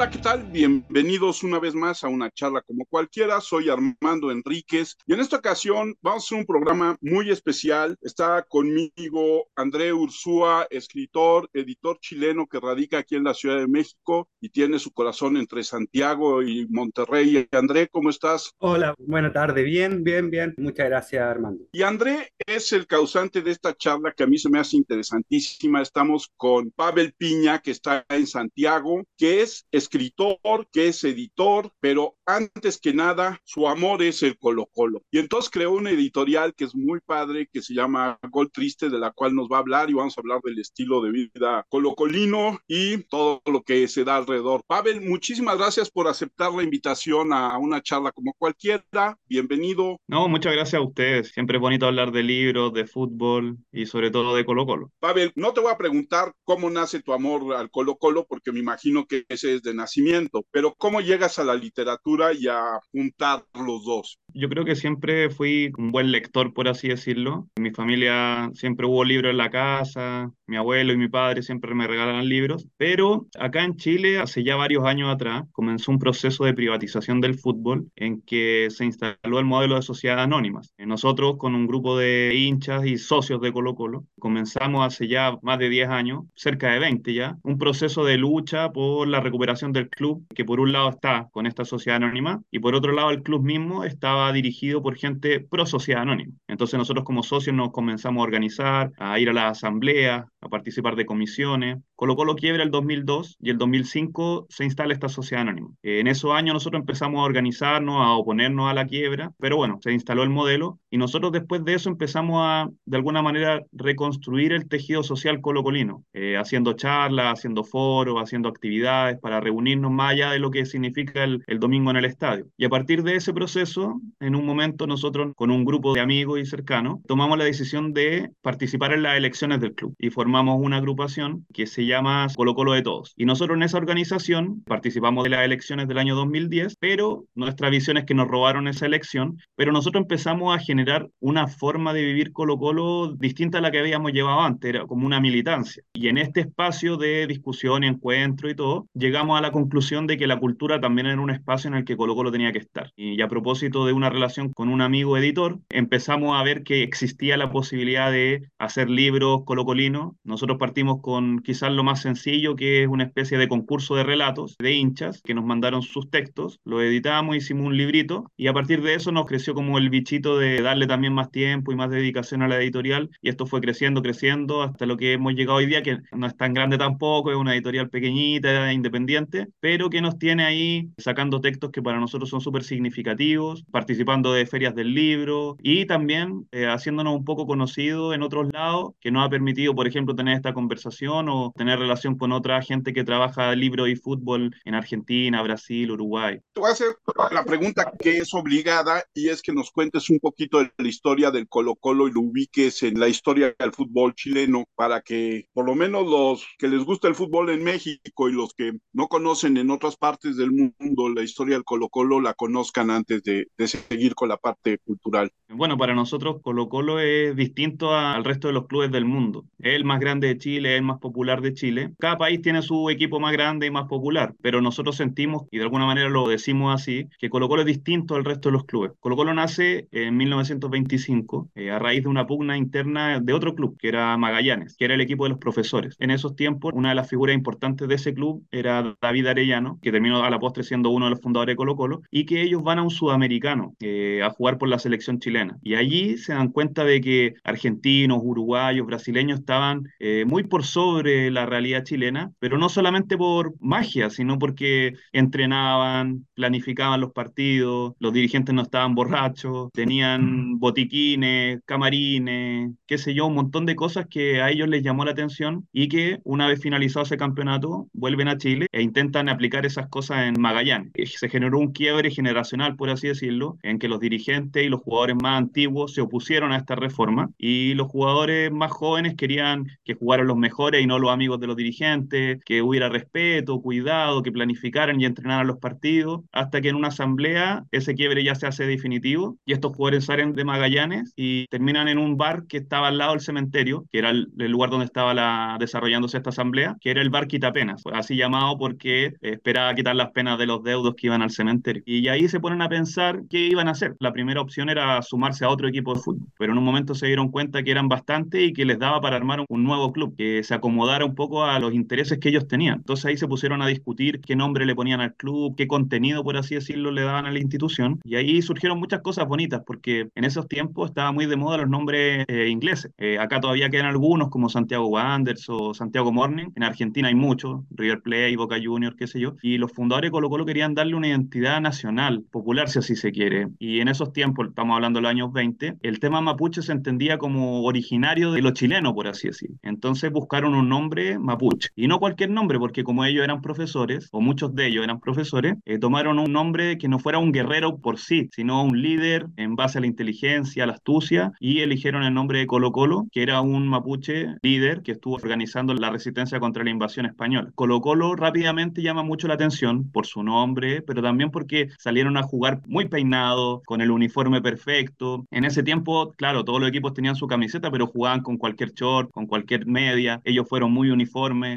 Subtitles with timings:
[0.00, 0.44] Hola, ¿qué tal?
[0.44, 3.38] Bienvenidos una vez más a una charla como cualquiera.
[3.42, 7.98] Soy Armando Enríquez y en esta ocasión vamos a hacer un programa muy especial.
[8.00, 14.26] Está conmigo André Ursúa, escritor, editor chileno que radica aquí en la Ciudad de México
[14.40, 17.46] y tiene su corazón entre Santiago y Monterrey.
[17.52, 18.52] André, ¿cómo estás?
[18.56, 19.64] Hola, buena tarde.
[19.64, 20.54] Bien, bien, bien.
[20.56, 21.66] Muchas gracias, Armando.
[21.72, 25.82] Y André es el causante de esta charla que a mí se me hace interesantísima.
[25.82, 32.16] Estamos con Pavel Piña, que está en Santiago, que es escritor, que es editor, pero
[32.36, 35.02] antes que nada, su amor es el Colo Colo.
[35.10, 38.98] Y entonces creó una editorial que es muy padre, que se llama Gol Triste, de
[38.98, 42.58] la cual nos va a hablar y vamos a hablar del estilo de vida colocolino
[42.66, 44.62] y todo lo que se da alrededor.
[44.66, 49.16] Pavel, muchísimas gracias por aceptar la invitación a una charla como cualquiera.
[49.26, 49.98] Bienvenido.
[50.06, 51.28] No, muchas gracias a ustedes.
[51.32, 54.90] Siempre es bonito hablar de libros, de fútbol y sobre todo de Colo Colo.
[55.00, 58.60] Pavel, no te voy a preguntar cómo nace tu amor al Colo Colo, porque me
[58.60, 63.44] imagino que ese es de nacimiento, pero ¿cómo llegas a la literatura y a juntar
[63.54, 64.18] los dos?
[64.32, 67.48] Yo creo que siempre fui un buen lector, por así decirlo.
[67.56, 71.74] En mi familia siempre hubo libros en la casa, mi abuelo y mi padre siempre
[71.74, 76.44] me regalaban libros, pero acá en Chile, hace ya varios años atrás, comenzó un proceso
[76.44, 80.74] de privatización del fútbol en que se instaló el modelo de sociedades anónimas.
[80.78, 85.58] Nosotros, con un grupo de hinchas y socios de Colo Colo, comenzamos hace ya más
[85.58, 89.88] de 10 años, cerca de 20 ya, un proceso de lucha por la recuperación del
[89.88, 92.09] club, que por un lado está con esta sociedad anónima
[92.50, 96.32] y por otro lado el club mismo estaba dirigido por gente pro sociedad anónima.
[96.48, 100.96] Entonces nosotros como socios nos comenzamos a organizar, a ir a las asambleas, a participar
[100.96, 101.78] de comisiones.
[102.00, 105.68] Colo Colo quiebra el 2002 y el 2005 se instala esta sociedad anónima.
[105.82, 109.92] En esos años nosotros empezamos a organizarnos, a oponernos a la quiebra, pero bueno, se
[109.92, 114.66] instaló el modelo y nosotros después de eso empezamos a, de alguna manera, reconstruir el
[114.66, 120.38] tejido social colocolino, eh, haciendo charlas, haciendo foros, haciendo actividades para reunirnos más allá de
[120.38, 122.46] lo que significa el, el domingo en el estadio.
[122.56, 126.40] Y a partir de ese proceso, en un momento nosotros, con un grupo de amigos
[126.40, 130.78] y cercanos, tomamos la decisión de participar en las elecciones del club y formamos una
[130.78, 133.12] agrupación que se llama Colo Colo de Todos.
[133.16, 137.96] Y nosotros en esa organización participamos de las elecciones del año 2010, pero nuestra visión
[137.96, 142.32] es que nos robaron esa elección, pero nosotros empezamos a generar una forma de vivir
[142.32, 145.82] Colo Colo distinta a la que habíamos llevado antes, era como una militancia.
[145.92, 150.16] Y en este espacio de discusión y encuentro y todo, llegamos a la conclusión de
[150.16, 152.90] que la cultura también era un espacio en el que Colo Colo tenía que estar.
[152.96, 157.36] Y a propósito de una relación con un amigo editor, empezamos a ver que existía
[157.36, 159.80] la posibilidad de hacer libros colocolinos
[160.24, 164.54] nosotros partimos con quizás lo más sencillo, que es una especie de concurso de relatos
[164.58, 168.82] de hinchas que nos mandaron sus textos, lo editamos, hicimos un librito y a partir
[168.82, 172.42] de eso nos creció como el bichito de darle también más tiempo y más dedicación
[172.42, 175.82] a la editorial y esto fue creciendo, creciendo hasta lo que hemos llegado hoy día,
[175.82, 180.44] que no es tan grande tampoco, es una editorial pequeñita, independiente, pero que nos tiene
[180.44, 185.86] ahí sacando textos que para nosotros son súper significativos, participando de ferias del libro y
[185.86, 190.14] también eh, haciéndonos un poco conocidos en otros lados, que nos ha permitido, por ejemplo,
[190.14, 194.74] tener esta conversación o tener relación con otra gente que trabaja libro y fútbol en
[194.74, 196.38] Argentina, Brasil, Uruguay.
[196.52, 196.88] Te voy a hacer
[197.30, 201.30] la pregunta que es obligada y es que nos cuentes un poquito de la historia
[201.30, 205.66] del Colo Colo y lo ubiques en la historia del fútbol chileno para que por
[205.66, 209.56] lo menos los que les gusta el fútbol en México y los que no conocen
[209.56, 213.68] en otras partes del mundo la historia del Colo Colo la conozcan antes de, de
[213.68, 215.30] seguir con la parte cultural.
[215.48, 219.44] Bueno, para nosotros Colo Colo es distinto al resto de los clubes del mundo.
[219.58, 221.59] Es el más grande de Chile, es el más popular de Chile.
[221.98, 225.64] Cada país tiene su equipo más grande y más popular, pero nosotros sentimos, y de
[225.64, 228.92] alguna manera lo decimos así, que Colo Colo es distinto al resto de los clubes.
[229.00, 233.76] Colo Colo nace en 1925 eh, a raíz de una pugna interna de otro club,
[233.78, 235.96] que era Magallanes, que era el equipo de los profesores.
[235.98, 239.92] En esos tiempos, una de las figuras importantes de ese club era David Arellano, que
[239.92, 242.62] terminó a la postre siendo uno de los fundadores de Colo Colo, y que ellos
[242.62, 245.58] van a un sudamericano eh, a jugar por la selección chilena.
[245.62, 251.30] Y allí se dan cuenta de que argentinos, uruguayos, brasileños estaban eh, muy por sobre
[251.30, 258.12] la realidad chilena, pero no solamente por magia, sino porque entrenaban, planificaban los partidos, los
[258.12, 264.40] dirigentes no estaban borrachos, tenían botiquines, camarines, qué sé yo, un montón de cosas que
[264.42, 268.38] a ellos les llamó la atención y que una vez finalizado ese campeonato vuelven a
[268.38, 270.92] Chile e intentan aplicar esas cosas en Magallanes.
[271.04, 275.16] Se generó un quiebre generacional, por así decirlo, en que los dirigentes y los jugadores
[275.20, 280.26] más antiguos se opusieron a esta reforma y los jugadores más jóvenes querían que jugaran
[280.26, 285.00] los mejores y no los amigos de los dirigentes, que hubiera respeto, cuidado, que planificaran
[285.00, 289.36] y entrenaran los partidos, hasta que en una asamblea ese quiebre ya se hace definitivo
[289.44, 293.12] y estos jugadores salen de Magallanes y terminan en un bar que estaba al lado
[293.12, 297.10] del cementerio, que era el, lugar donde estaba la, desarrollándose esta asamblea, que era el
[297.10, 301.30] bar Quitapenas, así llamado porque esperaba quitar las penas de los deudos que iban al
[301.30, 301.82] cementerio.
[301.86, 303.94] Y ahí se ponen a pensar qué iban a hacer.
[304.00, 307.06] La primera opción era sumarse a otro equipo de fútbol, pero en un momento se
[307.06, 310.42] dieron cuenta que eran bastante y que les daba para armar un nuevo club, que
[310.42, 312.76] se acomodara un poco a los intereses que ellos tenían.
[312.76, 316.38] Entonces ahí se pusieron a discutir qué nombre le ponían al club, qué contenido, por
[316.38, 318.00] así decirlo, le daban a la institución.
[318.04, 321.68] Y ahí surgieron muchas cosas bonitas, porque en esos tiempos estaba muy de moda los
[321.68, 322.90] nombres eh, ingleses.
[322.96, 326.52] Eh, acá todavía quedan algunos, como Santiago Wanderers o Santiago Morning.
[326.54, 329.36] En Argentina hay muchos, River Plate, Boca Juniors, qué sé yo.
[329.42, 333.12] Y los fundadores de Colo Colo querían darle una identidad nacional, popular, si así se
[333.12, 333.48] quiere.
[333.58, 337.18] Y en esos tiempos, estamos hablando de los años 20, el tema mapuche se entendía
[337.18, 339.50] como originario de los chilenos, por así decir.
[339.60, 341.70] Entonces buscaron un nombre mapuche.
[341.76, 345.54] Y no cualquier nombre, porque como ellos eran profesores, o muchos de ellos eran profesores,
[345.64, 349.56] eh, tomaron un nombre que no fuera un guerrero por sí, sino un líder en
[349.56, 353.22] base a la inteligencia, a la astucia, y eligieron el nombre de Colo Colo, que
[353.22, 357.50] era un mapuche líder que estuvo organizando la resistencia contra la invasión española.
[357.54, 362.22] Colo Colo rápidamente llama mucho la atención por su nombre, pero también porque salieron a
[362.22, 365.26] jugar muy peinados, con el uniforme perfecto.
[365.30, 369.10] En ese tiempo, claro, todos los equipos tenían su camiseta, pero jugaban con cualquier short,
[369.10, 370.20] con cualquier media.
[370.24, 370.99] Ellos fueron muy uniformes,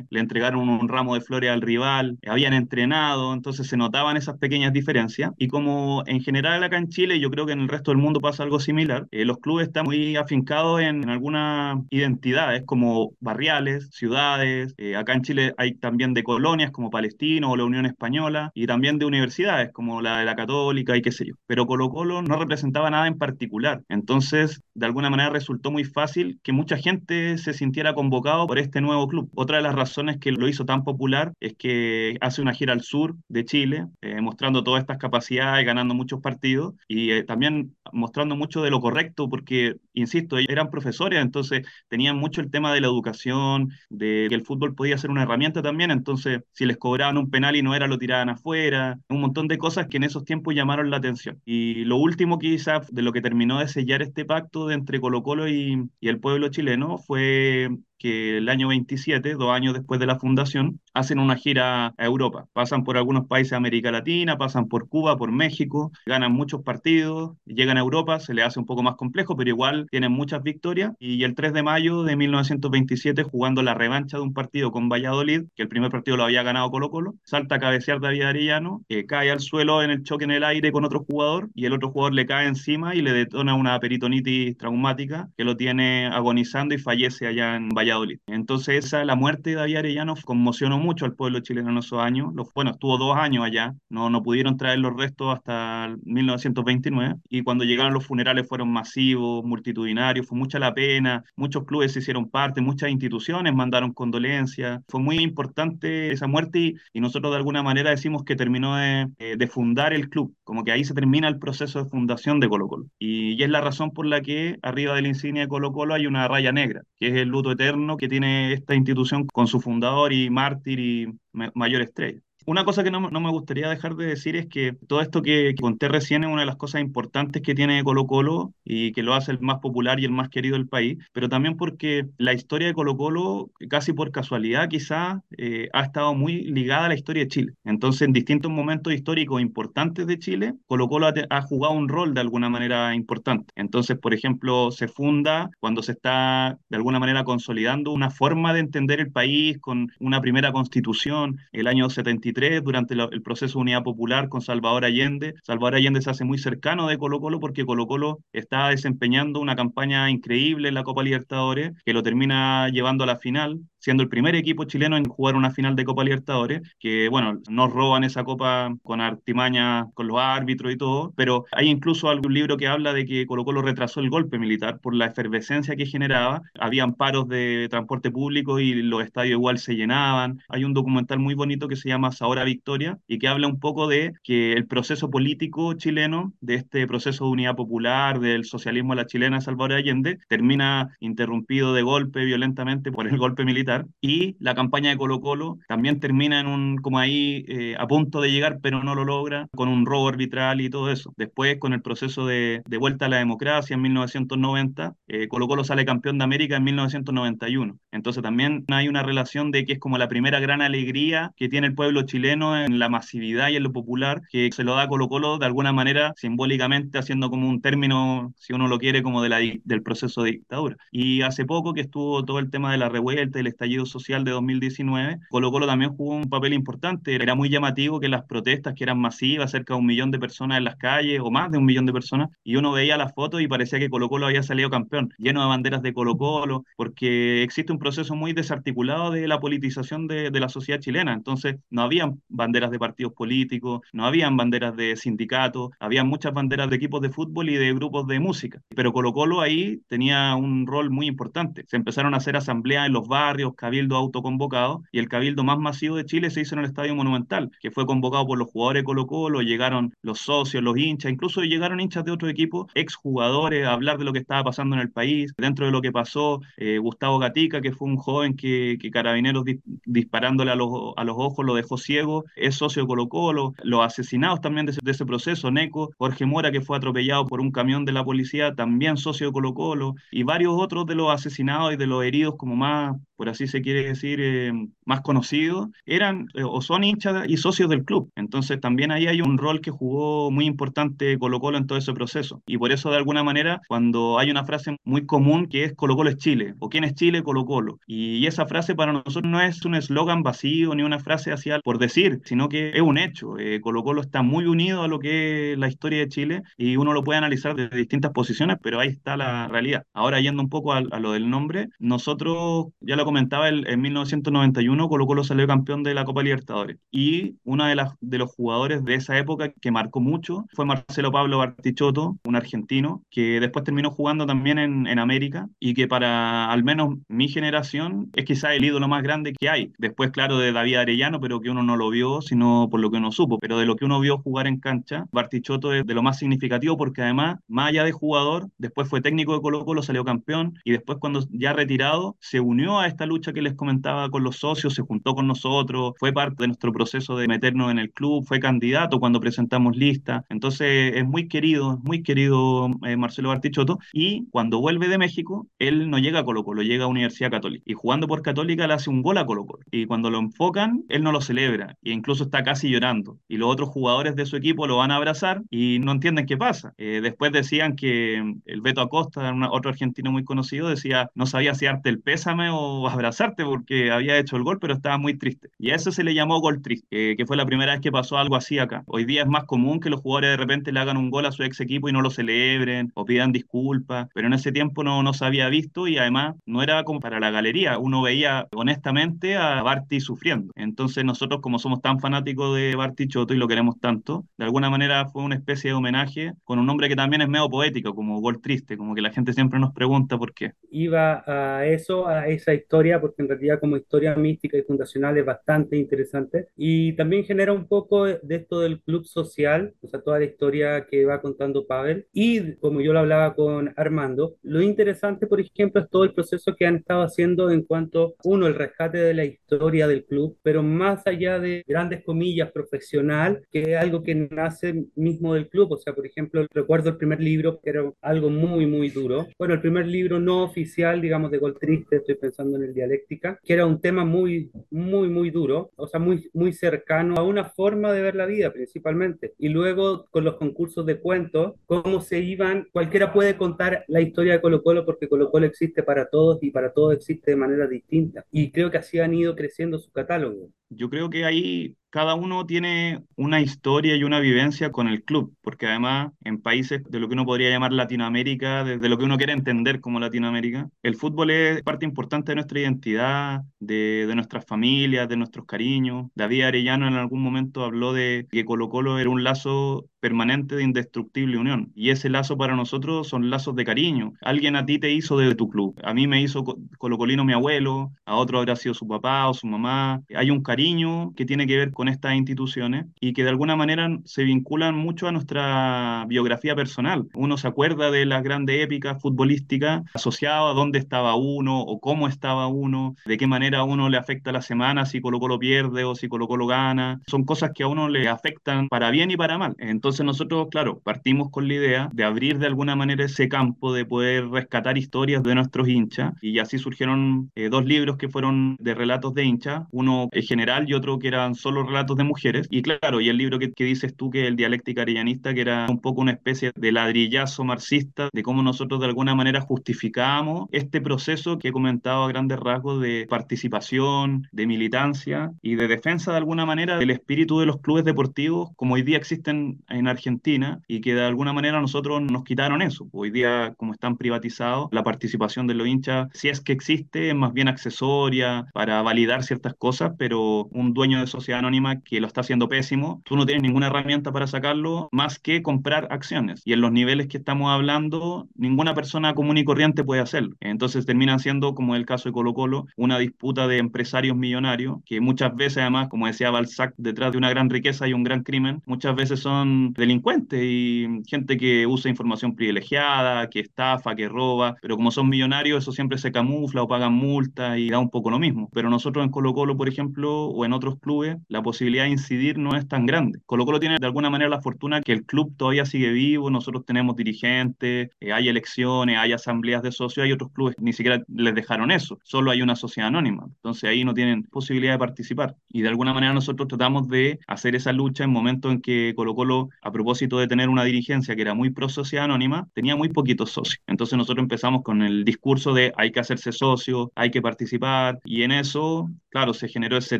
[0.10, 4.74] le entregaron un ramo de flores al rival, habían entrenado, entonces se notaban esas pequeñas
[4.74, 5.32] diferencias.
[5.38, 8.20] Y como en general acá en Chile, yo creo que en el resto del mundo
[8.20, 14.74] pasa algo similar, eh, los clubes están muy afincados en, algunas identidades como barriales, ciudades.
[14.78, 18.66] Eh, acá en Chile hay también de colonias como Palestino o la Unión Española y
[18.68, 21.36] también de universidades como la de la Católica y qué sé yo.
[21.46, 23.82] Pero Colo Colo no representaba nada en particular.
[23.90, 28.82] Entonces, de alguna manera resultó muy fácil que mucha gente se sintiera convocado por este
[28.82, 29.30] nuevo club.
[29.36, 32.82] Otra de las razones que lo hizo tan popular es que hace una gira al
[32.82, 38.36] sur de Chile, eh, mostrando todas estas capacidades, ganando muchos partidos y eh, también mostrando
[38.36, 42.88] mucho de lo correcto, porque, insisto, eran profesores, entonces tenían mucho el tema de la
[42.88, 47.30] educación, de que el fútbol podía ser una herramienta también, entonces si les cobraban un
[47.30, 50.56] penal y no era, lo tiraban afuera, un montón de cosas que en esos tiempos
[50.56, 51.42] llamaron la atención.
[51.46, 55.48] Y lo último quizás de lo que terminó de sellar este pacto entre Colo Colo
[55.48, 60.80] y el pueblo chileno fue que el año 27, dos años después de la fundación,
[60.94, 62.48] hacen una gira a Europa.
[62.54, 67.38] Pasan por algunos países de América Latina, pasan por Cuba, por México, ganan muchos partidos,
[67.46, 70.94] llegan a Europa, se le hace un poco más complejo, pero igual tienen muchas victorias.
[71.00, 75.44] Y el 3 de mayo de 1927, jugando la revancha de un partido con Valladolid,
[75.56, 79.06] que el primer partido lo había ganado Colo Colo, salta a cabecear David Arellano, que
[79.06, 81.92] cae al suelo en el choque en el aire con otro jugador, y el otro
[81.92, 86.78] jugador le cae encima y le detona una peritonitis traumática que lo tiene agonizando y
[86.78, 87.83] fallece allá en Valladolid.
[88.28, 92.32] Entonces, esa, la muerte de David Arellano conmocionó mucho al pueblo chileno en esos años.
[92.34, 97.44] Los, bueno, estuvo dos años allá, no, no pudieron traer los restos hasta 1929 y
[97.44, 102.30] cuando llegaron los funerales fueron masivos, multitudinarios, fue mucha la pena, muchos clubes se hicieron
[102.30, 107.64] parte, muchas instituciones mandaron condolencias, fue muy importante esa muerte y, y nosotros de alguna
[107.64, 111.28] manera decimos que terminó de, eh, de, fundar el club, como que ahí se termina
[111.28, 112.86] el proceso de fundación de Colo Colo.
[113.00, 115.94] Y, y es la razón por la que arriba de la insignia de Colo Colo
[115.94, 119.60] hay una raya negra, que es el luto eterno que tiene esta institución con su
[119.60, 121.08] fundador y mártir y
[121.54, 122.22] mayor estrella.
[122.46, 125.56] Una cosa que no, no, me gustaría dejar de decir es que todo esto que,
[125.60, 129.14] conté recién es una de las cosas importantes que tiene Colo Colo y que lo
[129.14, 132.68] hace el más popular y el más querido del país, pero también porque la historia
[132.68, 137.24] de Colo Colo, casi por casualidad quizás, eh, ha estado muy ligada a la historia
[137.24, 137.54] de Chile.
[137.64, 142.14] Entonces, en distintos momentos históricos importantes de Chile, Colo Colo ha, ha jugado un rol
[142.14, 143.54] de alguna manera importante.
[143.56, 148.60] Entonces, por ejemplo, se funda cuando se está de alguna manera consolidando una forma de
[148.60, 152.33] entender el país con una primera constitución, el año 73
[152.64, 155.36] durante el proceso de unidad popular con Salvador Allende.
[155.44, 159.56] Salvador Allende se hace muy cercano de Colo Colo porque Colo Colo está desempeñando una
[159.56, 164.08] campaña increíble en la Copa Libertadores que lo termina llevando a la final siendo el
[164.08, 168.24] primer equipo chileno en jugar una final de Copa Libertadores, que bueno, nos roban esa
[168.24, 172.94] copa con artimaña, con los árbitros y todo, pero hay incluso algún libro que habla
[172.94, 177.28] de que Colo Colo retrasó el golpe militar por la efervescencia que generaba, habían paros
[177.28, 181.76] de transporte público y los estadios igual se llenaban, hay un documental muy bonito que
[181.76, 186.32] se llama Ahora Victoria y que habla un poco de que el proceso político chileno,
[186.40, 191.74] de este proceso de unidad popular, del socialismo a la chilena Salvador Allende, termina interrumpido
[191.74, 196.40] de golpe violentamente por el golpe militar y la campaña de Colo Colo también termina
[196.40, 199.86] en un, como ahí, eh, a punto de llegar, pero no lo logra, con un
[199.86, 201.14] robo arbitral y todo eso.
[201.18, 205.64] Después, con el proceso de, de vuelta a la democracia en 1990, eh, Colo Colo
[205.64, 207.80] sale campeón de América en 1991.
[207.94, 211.68] Entonces también hay una relación de que es como la primera gran alegría que tiene
[211.68, 215.08] el pueblo chileno en la masividad y en lo popular, que se lo da Colo
[215.08, 219.30] Colo de alguna manera simbólicamente haciendo como un término, si uno lo quiere, como de
[219.30, 220.76] la, del proceso de dictadura.
[220.92, 224.32] Y hace poco que estuvo todo el tema de la revuelta, el estallido social de
[224.32, 227.14] 2019, Colo Colo también jugó un papel importante.
[227.14, 230.58] Era muy llamativo que las protestas, que eran masivas, cerca de un millón de personas
[230.58, 233.42] en las calles, o más de un millón de personas, y uno veía las fotos
[233.42, 237.44] y parecía que Colo Colo había salido campeón, lleno de banderas de Colo Colo, porque
[237.44, 241.14] existe un proceso muy desarticulado de la politización de, de la sociedad chilena.
[241.14, 246.70] Entonces, no habían banderas de partidos políticos, no habían banderas de sindicatos, había muchas banderas
[246.70, 248.62] de equipos de fútbol y de grupos de música.
[248.76, 251.66] Pero Colo Colo ahí tenía un rol muy importante.
[251.68, 255.98] Se empezaron a hacer asambleas en los barrios, cabildo autoconvocados, y el cabildo más masivo
[255.98, 258.86] de Chile se hizo en el Estadio Monumental, que fue convocado por los jugadores de
[258.86, 263.74] Colo Colo, llegaron los socios, los hinchas, incluso llegaron hinchas de otros equipos, exjugadores, a
[263.74, 265.34] hablar de lo que estaba pasando en el país.
[265.38, 269.44] Dentro de lo que pasó, eh, Gustavo Gatica, que fue un joven que, Carabineros
[269.86, 273.86] disparándole a los, a los ojos lo dejó ciego, es socio de Colo Colo, los
[273.86, 277.52] asesinados también de ese, de ese proceso, Neco, Jorge Mora, que fue atropellado por un
[277.52, 281.74] camión de la policía, también socio de Colo Colo, y varios otros de los asesinados
[281.74, 284.52] y de los heridos como más por así se quiere decir, eh,
[284.84, 288.12] más conocidos, eran eh, o son hinchas y socios del club.
[288.18, 291.94] Entonces también ahí hay un rol que jugó muy importante Colo Colo en todo ese
[291.94, 292.44] proceso.
[292.46, 295.96] Y por eso de alguna manera, cuando hay una frase muy común que es Colo
[295.96, 297.80] Colo es Chile, o quién es Chile, Colo Colo.
[297.88, 301.78] Y esa frase para nosotros no es un eslogan vacío ni una frase hacia por
[301.78, 303.40] decir, sino que es un hecho.
[303.40, 306.76] Eh, Colo Colo está muy unido a lo que es la historia de Chile y
[306.76, 309.86] uno lo puede analizar desde distintas posiciones, pero ahí está la realidad.
[309.94, 313.80] Ahora yendo un poco a, a lo del nombre, nosotros ya lo comentaba, el, en
[313.80, 316.80] 1991 Colo Colo salió campeón de la Copa Libertadores.
[316.90, 321.12] Y uno de, las, de los jugadores de esa época que marcó mucho fue Marcelo
[321.12, 326.52] Pablo Bartichotto, un argentino, que después terminó jugando también en, en América y que para
[326.52, 329.72] al menos mi generación es quizá el ídolo más grande que hay.
[329.78, 332.98] Después, claro, de David Arellano, pero que uno no lo vio, sino por lo que
[332.98, 333.38] uno supo.
[333.38, 336.78] Pero de lo que uno vio jugar en cancha, Bartichotto es de lo más significativo
[336.78, 340.72] porque además, más allá de jugador, después fue técnico de Colo Colo, salió campeón y
[340.72, 344.74] después cuando ya retirado, se unió a esta lucha que les comentaba con los socios,
[344.74, 348.40] se juntó con nosotros, fue parte de nuestro proceso de meternos en el club, fue
[348.40, 350.24] candidato cuando presentamos lista.
[350.30, 353.80] Entonces es muy querido, muy querido eh, Marcelo Bartichotto.
[353.94, 357.64] Y cuando vuelve de México, él no llega a Colo Colo, llega a Universidad Católica.
[357.66, 359.64] Y jugando por Católica le hace un gol a Colo Colo.
[359.72, 361.78] Y cuando lo enfocan, él no lo celebra.
[361.84, 363.20] E incluso está casi llorando.
[363.28, 366.38] Y los otros jugadores de su equipo lo van a abrazar y no entienden qué
[366.38, 366.74] pasa.
[366.78, 371.66] Eh, después decían que el Beto Acosta, otro argentino muy conocido, decía, no sabía si
[371.66, 375.50] darte el pésame o abrazarte porque había hecho el gol, pero estaba muy triste.
[375.58, 378.18] Y a eso se le llamó gol triste, que fue la primera vez que pasó
[378.18, 378.84] algo así acá.
[378.88, 381.32] Hoy día es más común que los jugadores de repente le hagan un gol a
[381.32, 385.04] su ex equipo y no lo celebren o pidan disculpas, pero en ese tiempo no,
[385.04, 387.78] no se había visto y además no era como para la galería.
[387.78, 390.52] Uno veía honestamente a Barty sufriendo.
[390.56, 394.70] Entonces nosotros como somos tan fanáticos de Barty Choto y lo queremos tanto, de alguna
[394.70, 398.20] manera fue una especie de homenaje con un nombre que también es medio poético, como
[398.20, 400.54] gol triste, como que la gente siempre nos pregunta por qué.
[400.70, 405.26] Iba a eso, a esa historia, porque en realidad como historia mística y fundacional es
[405.26, 406.48] bastante interesante.
[406.58, 410.88] Y también genera un poco de esto del club social, o sea, toda la historia
[410.90, 412.08] que va contando Pavel.
[412.14, 416.56] Y como yo lo hablaba con Armando, lo interesante, por ejemplo, es todo el proceso
[416.56, 420.64] que han estado haciendo en cuanto, uno, el rescate de la historia del club, pero
[420.64, 425.78] más allá de grandes comillas profesional, que es algo que nace mismo del club, o
[425.78, 429.62] sea, por ejemplo, recuerdo el primer libro que era algo muy, muy duro, bueno, el
[429.62, 433.66] primer libro no oficial, digamos, de Gol Triste, estoy pensando en el Dialéctica, que era
[433.66, 438.02] un tema muy, muy, muy duro, o sea, muy, muy cercano a una forma de
[438.02, 439.34] ver la vida principalmente.
[439.38, 444.34] Y luego con los concursos de cuentos, cómo se iban, cualquiera puede contar la historia
[444.34, 447.68] de Colo Colo porque Colo Colo existe para todos y para todos existe de manera
[447.68, 448.26] distinta.
[448.32, 450.50] Y creo que así han ido creciendo su catálogo.
[450.70, 455.36] Yo creo que ahí cada uno tiene una historia y una vivencia con el club,
[455.44, 459.18] porque además en países de lo que uno podría llamar Latinoamérica, de, lo que uno
[459.18, 464.44] quiere entender como Latinoamérica, el fútbol es parte importante de nuestra identidad, de, de nuestras
[464.44, 466.08] familias, de nuestros cariños.
[466.16, 470.64] David Arellano en algún momento habló de que Colo Colo era un lazo permanente de
[470.64, 471.72] indestructible unión.
[471.76, 474.12] Y ese lazo para nosotros son lazos de cariño.
[474.20, 475.80] Alguien a ti te hizo de tu club.
[475.82, 476.44] A mí me hizo
[476.78, 480.02] Colocolino mi abuelo, a otro habrá sido su papá o su mamá.
[480.14, 483.98] Hay un cariño que tiene que ver con estas instituciones y que de alguna manera
[484.04, 487.08] se vinculan mucho a nuestra biografía personal.
[487.14, 492.10] Uno se acuerda de las grandes épicas futbolísticas asociado a dónde estaba uno o cómo
[492.10, 495.86] estaba uno, de qué manera a uno le afecta la semana si Colo Colo pierde
[495.86, 497.00] o si Colo Colo gana.
[497.08, 499.56] Son cosas que a uno le afectan para bien y para mal.
[499.60, 503.86] Entonces nosotros, claro, partimos con la idea de abrir de alguna manera ese campo, de
[503.86, 508.74] poder rescatar historias de nuestros hinchas y así surgieron eh, dos libros que fueron de
[508.74, 512.48] relatos de hinchas, uno en general y otro que eran solo relatos de mujeres.
[512.50, 515.42] Y claro, y el libro que, que dices tú, que es el dialéctica areyanista, que
[515.42, 520.48] era un poco una especie de ladrillazo marxista de cómo nosotros de alguna manera justificamos
[520.52, 526.12] este proceso que he comentado a grandes rasgos de participación, de militancia y de defensa
[526.12, 528.14] de alguna manera del espíritu de los clubes deportivos
[528.56, 532.88] como hoy día existen en Argentina y que de alguna manera nosotros nos quitaron eso.
[532.92, 537.16] Hoy día, como están privatizados, la participación de los hinchas, si es que existe, es
[537.16, 542.08] más bien accesoria para validar ciertas cosas, pero un dueño de sociedad anónima que lo
[542.08, 546.42] está haciendo pésimo, tú no tienes ninguna herramienta para sacarlo más que comprar acciones.
[546.46, 550.36] Y en los niveles que estamos hablando, ninguna persona común y corriente puede hacerlo.
[550.40, 555.02] Entonces terminan siendo, como el caso de Colo Colo, una disputa de empresarios millonarios, que
[555.02, 558.62] muchas veces además, como decía Balzac, detrás de una gran riqueza y un gran crimen,
[558.66, 564.76] muchas veces son delincuentes y gente que usa información privilegiada, que estafa, que roba, pero
[564.76, 568.20] como son millonarios, eso siempre se camufla o pagan multa y da un poco lo
[568.20, 568.50] mismo.
[568.54, 572.38] Pero nosotros en Colo Colo, por ejemplo, o en otros clubes, la posibilidad de incidir
[572.38, 573.20] no es tan grande.
[573.26, 576.66] Colo Colo tiene de alguna manera la fortuna que el club todavía sigue vivo, nosotros
[576.66, 581.36] tenemos dirigentes, eh, hay elecciones, hay asambleas de socios, hay otros clubes ni siquiera les
[581.36, 585.36] dejaron eso, solo hay una sociedad anónima, entonces ahí no tienen posibilidad de participar.
[585.50, 589.16] Y de alguna manera nosotros tratamos de hacer esa lucha en momentos en que Colo
[589.16, 592.90] Colo, a propósito de tener una dirigencia que era muy pro sociedad anónima, tenía muy
[592.90, 593.62] poquitos socios.
[593.68, 598.24] Entonces nosotros empezamos con el discurso de hay que hacerse socio, hay que participar, y
[598.24, 600.00] en eso, claro, se generó ese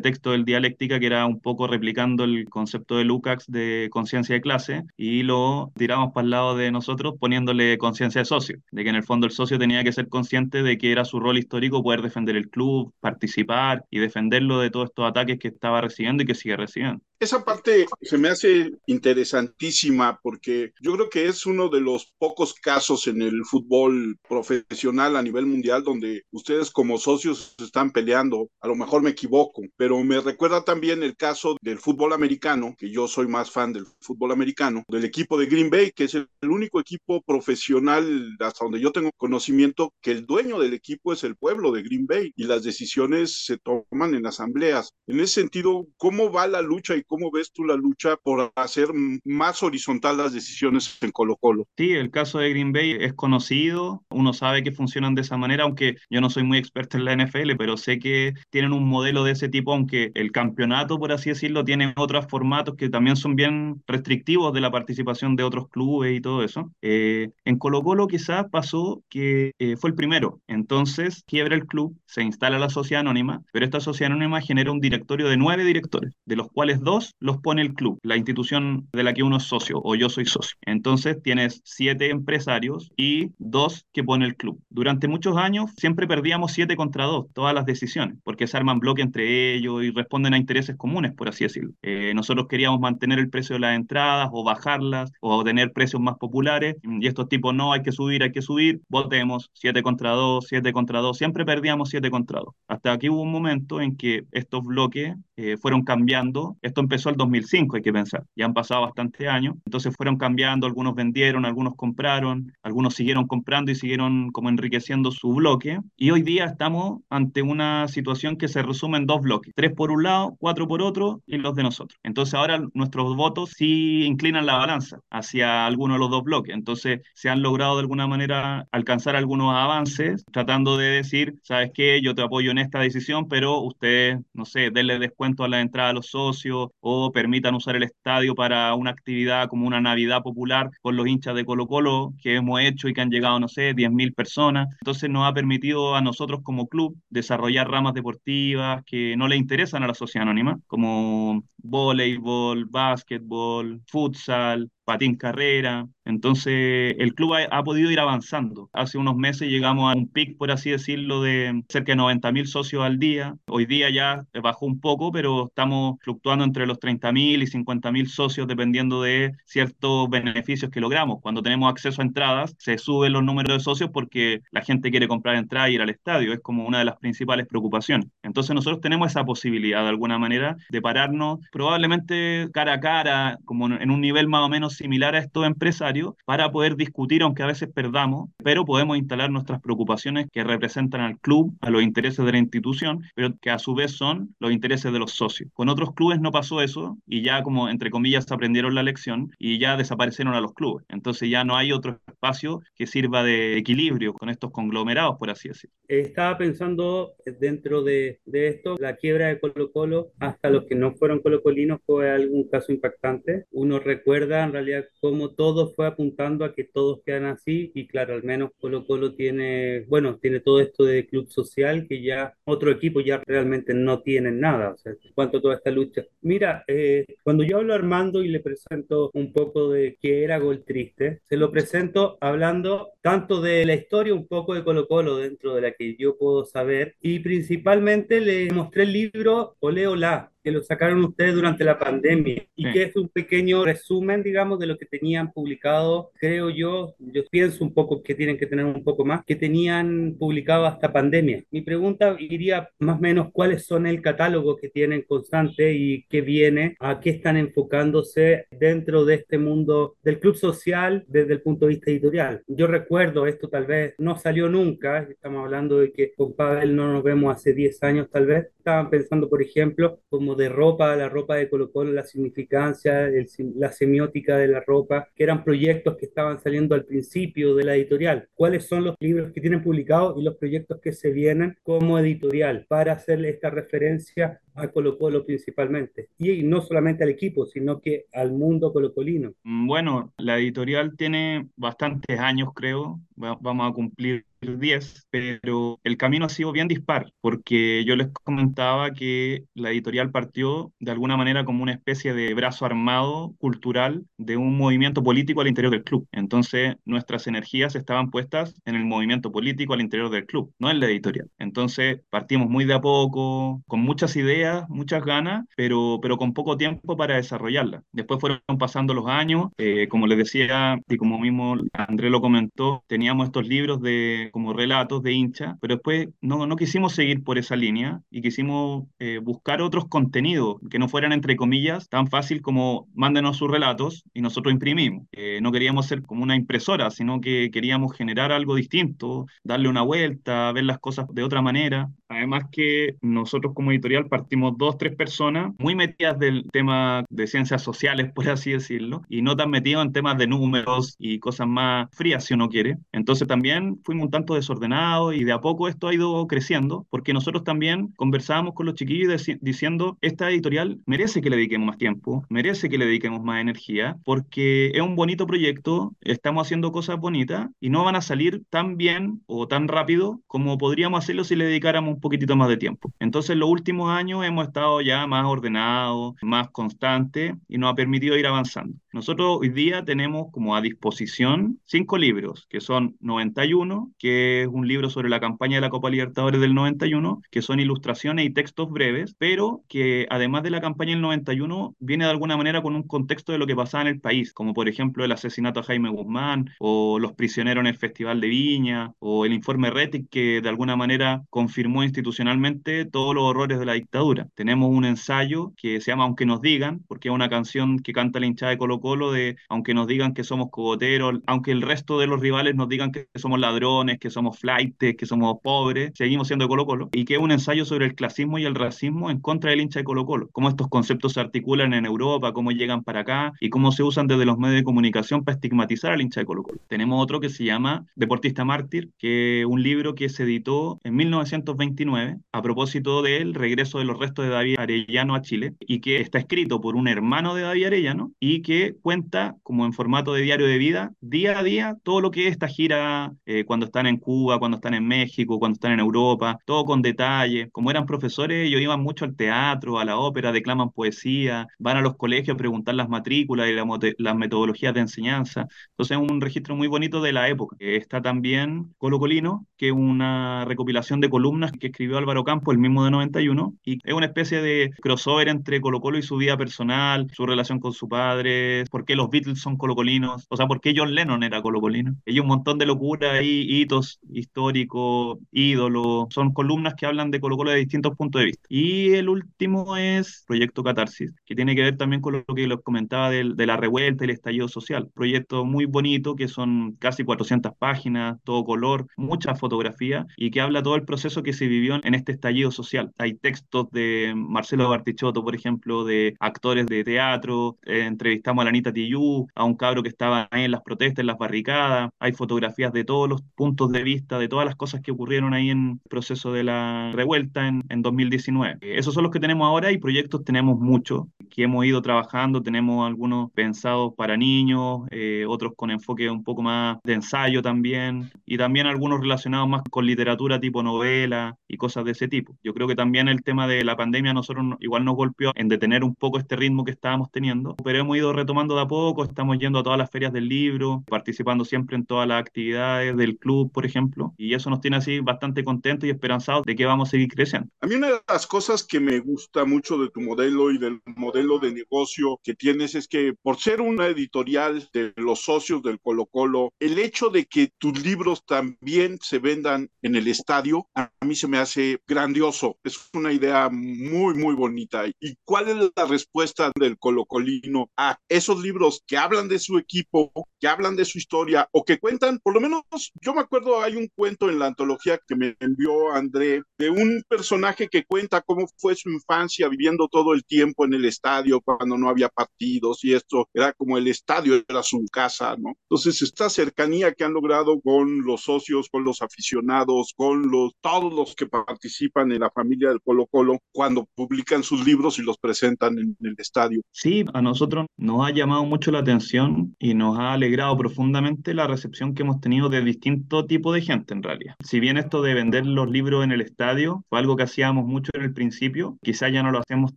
[0.00, 4.40] texto del dialéctica que era un poco replicando el concepto de Lukács de conciencia de
[4.40, 8.90] clase, y lo tiramos para el lado de nosotros poniéndole conciencia de socio, de que
[8.90, 11.82] en el fondo el socio tenía que ser consciente de que era su rol histórico
[11.82, 16.26] poder defender el club, participar y defenderlo de todos estos ataques que estaba recibiendo y
[16.26, 17.02] que sigue recibiendo.
[17.20, 22.54] Esa parte se me hace interesantísima porque yo creo que es uno de los pocos
[22.54, 28.50] casos en el fútbol profesional a nivel mundial donde ustedes como socios están peleando.
[28.60, 32.90] A lo mejor me equivoco, pero me recuerda también el caso del fútbol americano, que
[32.90, 36.28] yo soy más fan del fútbol americano, del equipo de Green Bay, que es el
[36.42, 41.36] único equipo profesional hasta donde yo tengo conocimiento que el dueño del equipo es el
[41.36, 44.90] pueblo de Green Bay y las decisiones se toman en asambleas.
[45.06, 48.88] En ese sentido, ¿cómo va la lucha y cómo ves tú la lucha por hacer
[49.24, 51.66] más horizontal las decisiones en Colo Colo?
[51.76, 55.64] Sí, el caso de Green Bay es conocido, uno sabe que funcionan de esa manera,
[55.64, 59.24] aunque yo no soy muy experto en la NFL, pero sé que tienen un modelo
[59.24, 63.36] de ese tipo, aunque el campeonato, por así decirlo, tiene otros formatos que también son
[63.36, 66.70] bien restrictivos de la participación de otros clubes y todo eso.
[66.82, 71.96] Eh, en Colo Colo quizás pasó que eh, fue el primero, entonces quiebra el club,
[72.06, 76.14] se instala la sociedad anónima, pero esta sociedad anónima genera un directorio de nueve directores,
[76.24, 79.44] de los cuales dos los pone el club, la institución de la que uno es
[79.44, 80.56] socio o yo soy socio.
[80.62, 84.60] Entonces tienes siete empresarios y dos que pone el club.
[84.70, 89.04] Durante muchos años siempre perdíamos siete contra dos, todas las decisiones, porque se arman bloques
[89.04, 91.72] entre ellos y responden a intereses comunes, por así decirlo.
[91.82, 96.16] Eh, nosotros queríamos mantener el precio de las entradas o bajarlas o tener precios más
[96.18, 100.46] populares y estos tipos no, hay que subir, hay que subir, votemos siete contra dos,
[100.48, 102.54] siete contra dos, siempre perdíamos siete contra dos.
[102.68, 107.16] Hasta que hubo un momento en que estos bloques eh, fueron cambiando, esto empezó el
[107.16, 108.24] 2005, hay que pensar.
[108.36, 109.56] Ya han pasado bastantes años.
[109.66, 115.34] Entonces fueron cambiando, algunos vendieron, algunos compraron, algunos siguieron comprando y siguieron como enriqueciendo su
[115.34, 115.80] bloque.
[115.96, 119.52] Y hoy día estamos ante una situación que se resume en dos bloques.
[119.54, 121.98] Tres por un lado, cuatro por otro y los de nosotros.
[122.02, 126.54] Entonces ahora nuestros votos sí inclinan la balanza hacia alguno de los dos bloques.
[126.54, 132.00] Entonces se han logrado de alguna manera alcanzar algunos avances tratando de decir, ¿sabes qué?
[132.02, 135.90] Yo te apoyo en esta decisión, pero ustedes, no sé, denle descuento a la entrada
[135.90, 140.70] a los socios o permitan usar el estadio para una actividad como una Navidad popular
[140.82, 143.74] con los hinchas de Colo Colo que hemos hecho y que han llegado, no sé,
[143.74, 144.68] 10.000 personas.
[144.82, 149.82] Entonces nos ha permitido a nosotros como club desarrollar ramas deportivas que no le interesan
[149.82, 155.86] a la sociedad anónima, como voleibol, básquetbol, futsal, patín carrera.
[156.04, 158.68] Entonces, el club ha, podido ir avanzando.
[158.72, 162.84] Hace unos meses llegamos a un pic, por así decirlo, de cerca de 90.000 socios
[162.84, 163.34] al día.
[163.46, 168.46] Hoy día ya bajó un poco, pero estamos fluctuando entre los 30.000 y 50.000 socios
[168.46, 171.20] dependiendo de ciertos beneficios que logramos.
[171.22, 175.08] Cuando tenemos acceso a entradas, se suben los números de socios porque la gente quiere
[175.08, 176.32] comprar entradas y ir al estadio.
[176.34, 178.08] Es como una de las principales preocupaciones.
[178.22, 183.66] Entonces, nosotros tenemos esa posibilidad de alguna manera de pararnos probablemente cara a cara, como
[183.66, 187.46] en un nivel más o menos similar a estos empresarios, para poder discutir, aunque a
[187.46, 192.32] veces perdamos, pero podemos instalar nuestras preocupaciones que representan al club, a los intereses de
[192.32, 195.50] la institución, pero que a su vez son los intereses de los socios.
[195.54, 199.58] Con otros clubes no pasó eso y ya como entre comillas aprendieron la lección y
[199.58, 200.84] ya desaparecieron a los clubes.
[200.88, 205.48] Entonces ya no hay otro espacio que sirva de equilibrio con estos conglomerados, por así
[205.48, 205.76] decirlo.
[205.88, 210.92] Estaba pensando dentro de, de esto, la quiebra de Colo Colo, hasta los que no
[210.92, 213.44] fueron colocolinos fue algún caso impactante.
[213.52, 214.63] Uno recuerda en realidad
[215.00, 219.14] cómo todo fue apuntando a que todos quedan así y claro, al menos Colo Colo
[219.14, 224.02] tiene, bueno, tiene todo esto de club social que ya otro equipo ya realmente no
[224.02, 226.04] tiene nada, o sea, en cuanto a toda esta lucha.
[226.22, 230.38] Mira, eh, cuando yo hablo a Armando y le presento un poco de qué era
[230.38, 235.18] Gol Triste, se lo presento hablando tanto de la historia un poco de Colo Colo
[235.18, 240.33] dentro de la que yo puedo saber y principalmente le mostré el libro Ole Ola
[240.44, 244.66] que lo sacaron ustedes durante la pandemia y que es un pequeño resumen, digamos, de
[244.66, 248.84] lo que tenían publicado, creo yo, yo pienso un poco que tienen que tener un
[248.84, 251.42] poco más, que tenían publicado hasta pandemia.
[251.50, 256.20] Mi pregunta iría más o menos cuáles son el catálogo que tienen constante y qué
[256.20, 261.64] viene, a qué están enfocándose dentro de este mundo del club social desde el punto
[261.64, 262.42] de vista editorial.
[262.46, 266.92] Yo recuerdo, esto tal vez no salió nunca, estamos hablando de que con Pavel no
[266.92, 271.08] nos vemos hace 10 años tal vez, estaban pensando, por ejemplo, como de ropa, la
[271.08, 273.10] ropa de Colo Colo, la significancia,
[273.56, 277.74] la semiótica de la ropa, que eran proyectos que estaban saliendo al principio de la
[277.74, 278.28] editorial.
[278.34, 282.66] ¿Cuáles son los libros que tienen publicados y los proyectos que se vienen como editorial
[282.68, 286.08] para hacerle esta referencia a Colo Colo principalmente?
[286.18, 289.32] Y no solamente al equipo, sino que al mundo colocolino.
[289.42, 293.00] Mm, bueno, la editorial tiene bastantes años, creo.
[293.16, 298.92] Vamos a cumplir 10, pero el camino ha sido bien dispar, porque yo les comentaba
[298.92, 304.36] que la editorial partió de alguna manera como una especie de brazo armado cultural de
[304.36, 306.06] un movimiento político al interior del club.
[306.12, 310.80] Entonces, nuestras energías estaban puestas en el movimiento político al interior del club, no en
[310.80, 311.30] la editorial.
[311.38, 314.34] Entonces, partimos muy de a poco, con muchas ideas,
[314.68, 317.82] muchas ganas, pero, pero con poco tiempo para desarrollarlas.
[317.92, 322.84] Después fueron pasando los años, eh, como les decía, y como mismo André lo comentó,
[322.86, 327.38] teníamos estos libros de como relatos de hincha, pero después no, no quisimos seguir por
[327.38, 332.42] esa línea y quisimos eh, buscar otros contenidos que no fueran, entre comillas, tan fácil
[332.42, 335.06] como mándenos sus relatos y nosotros imprimimos.
[335.12, 339.82] Eh, no queríamos ser como una impresora, sino que queríamos generar algo distinto, darle una
[339.82, 341.90] vuelta, ver las cosas de otra manera.
[342.08, 347.62] Además que nosotros como editorial partimos dos, tres personas muy metidas del tema de ciencias
[347.62, 351.88] sociales, por así decirlo, y no tan metidos en temas de números y cosas más
[351.92, 352.78] frías, si uno quiere.
[352.92, 357.12] Entonces también fuimos un tanto desordenados y de a poco esto ha ido creciendo, porque
[357.12, 362.24] nosotros también conversábamos con los chiquillos diciendo, esta editorial merece que le dediquemos más tiempo,
[362.28, 367.48] merece que le dediquemos más energía, porque es un bonito proyecto, estamos haciendo cosas bonitas
[367.60, 371.46] y no van a salir tan bien o tan rápido como podríamos hacerlo si le
[371.46, 372.92] dedicáramos un poquitito más de tiempo.
[372.98, 377.74] Entonces, en los últimos años hemos estado ya más ordenados, más constantes y nos ha
[377.74, 378.76] permitido ir avanzando.
[378.92, 384.68] Nosotros hoy día tenemos como a disposición cinco libros, que son 91, que es un
[384.68, 388.70] libro sobre la campaña de la Copa Libertadores del 91, que son ilustraciones y textos
[388.70, 392.84] breves, pero que además de la campaña del 91, viene de alguna manera con un
[392.84, 395.90] contexto de lo que pasaba en el país, como por ejemplo el asesinato a Jaime
[395.90, 400.48] Guzmán, o los prisioneros en el Festival de Viña, o el informe Retic, que de
[400.48, 404.28] alguna manera confirmó institucionalmente todos los horrores de la dictadura.
[404.34, 408.20] Tenemos un ensayo que se llama Aunque nos digan, porque es una canción que canta
[408.20, 411.98] la hinchada de Colo Colo de Aunque nos digan que somos cogoteros, aunque el resto
[411.98, 416.28] de los rivales nos digan que somos ladrones, que somos flightes, que somos pobres, seguimos
[416.28, 419.10] siendo de Colo Colo, y que es un ensayo sobre el clasismo y el racismo
[419.10, 422.52] en contra del hincha de Colo Colo, cómo estos conceptos se articulan en Europa, cómo
[422.52, 426.00] llegan para acá y cómo se usan desde los medios de comunicación para estigmatizar al
[426.00, 426.60] hincha de Colo Colo.
[426.68, 430.96] Tenemos otro que se llama Deportista Mártir, que es un libro que se editó en
[430.96, 435.80] 1920 29 a propósito del regreso de los restos de David Arellano a Chile y
[435.80, 440.14] que está escrito por un hermano de David Arellano y que cuenta como en formato
[440.14, 443.66] de diario de vida día a día todo lo que es esta gira eh, cuando
[443.66, 447.50] están en Cuba, cuando están en México, cuando están en Europa, todo con detalle.
[447.50, 451.80] Como eran profesores, ellos iban mucho al teatro, a la ópera, declaman poesía, van a
[451.80, 455.48] los colegios a preguntar las matrículas y las metodologías de enseñanza.
[455.70, 457.56] Entonces es un registro muy bonito de la época.
[457.58, 462.58] Está también Colo Colino, que es una recopilación de columnas que escribió Álvaro Campo, el
[462.58, 466.36] mismo de 91, y es una especie de crossover entre Colo Colo y su vida
[466.36, 470.60] personal, su relación con su padre, por qué los Beatles son colocolinos, o sea, por
[470.60, 471.94] qué John Lennon era colocolino.
[472.06, 477.38] Hay un montón de locura ahí, hitos históricos, ídolos, son columnas que hablan de Colo
[477.38, 478.42] Colo de distintos puntos de vista.
[478.50, 482.60] Y el último es Proyecto Catarsis, que tiene que ver también con lo que les
[482.60, 484.90] comentaba de, de la revuelta y el estallido social.
[484.92, 490.62] Proyecto muy bonito, que son casi 400 páginas, todo color, mucha fotografía, y que habla
[490.62, 492.92] todo el proceso que se vivió en este estallido social.
[492.98, 498.50] Hay textos de Marcelo Bartichotto, por ejemplo, de actores de teatro, eh, entrevistamos a la
[498.50, 502.12] Anita Tillú, a un cabro que estaba ahí en las protestas, en las barricadas, hay
[502.12, 505.80] fotografías de todos los puntos de vista, de todas las cosas que ocurrieron ahí en
[505.82, 508.58] el proceso de la revuelta en, en 2019.
[508.60, 512.86] Esos son los que tenemos ahora y proyectos tenemos muchos que hemos ido trabajando, tenemos
[512.86, 518.36] algunos pensados para niños, eh, otros con enfoque un poco más de ensayo también, y
[518.38, 522.36] también algunos relacionados más con literatura tipo novela y cosas de ese tipo.
[522.42, 525.48] Yo creo que también el tema de la pandemia a nosotros igual nos golpeó en
[525.48, 529.04] detener un poco este ritmo que estábamos teniendo, pero hemos ido retomando de a poco,
[529.04, 533.18] estamos yendo a todas las ferias del libro, participando siempre en todas las actividades del
[533.18, 536.88] club, por ejemplo, y eso nos tiene así bastante contentos y esperanzados de que vamos
[536.88, 537.48] a seguir creciendo.
[537.60, 540.80] A mí una de las cosas que me gusta mucho de tu modelo y del
[540.96, 545.80] modelo de negocio que tienes es que por ser una editorial de los socios del
[545.80, 550.90] Colo Colo, el hecho de que tus libros también se vendan en el estadio, a
[551.04, 552.58] mí se me hace grandioso.
[552.64, 554.84] Es una idea muy, muy bonita.
[554.86, 560.12] ¿Y cuál es la respuesta del colocolino a esos libros que hablan de su equipo,
[560.40, 562.62] que hablan de su historia o que cuentan, por lo menos,
[563.00, 567.02] yo me acuerdo, hay un cuento en la antología que me envió André de un
[567.08, 571.76] personaje que cuenta cómo fue su infancia viviendo todo el tiempo en el estadio cuando
[571.76, 575.54] no había partidos y esto era como el estadio, era su casa, ¿no?
[575.68, 580.92] Entonces, esta cercanía que han logrado con los socios, con los aficionados, con los, todos
[580.92, 585.18] los que participan en la familia del Colo Colo, cuando publican sus libros y los
[585.18, 586.60] presentan en el estadio.
[586.70, 591.46] Sí, a nosotros nos ha llamado mucho la atención y nos ha alegrado profundamente la
[591.46, 594.34] recepción que hemos tenido de distinto tipo de gente en realidad.
[594.42, 597.90] Si bien esto de vender los libros en el estadio fue algo que hacíamos mucho
[597.94, 599.76] en el principio, quizá ya no lo hacemos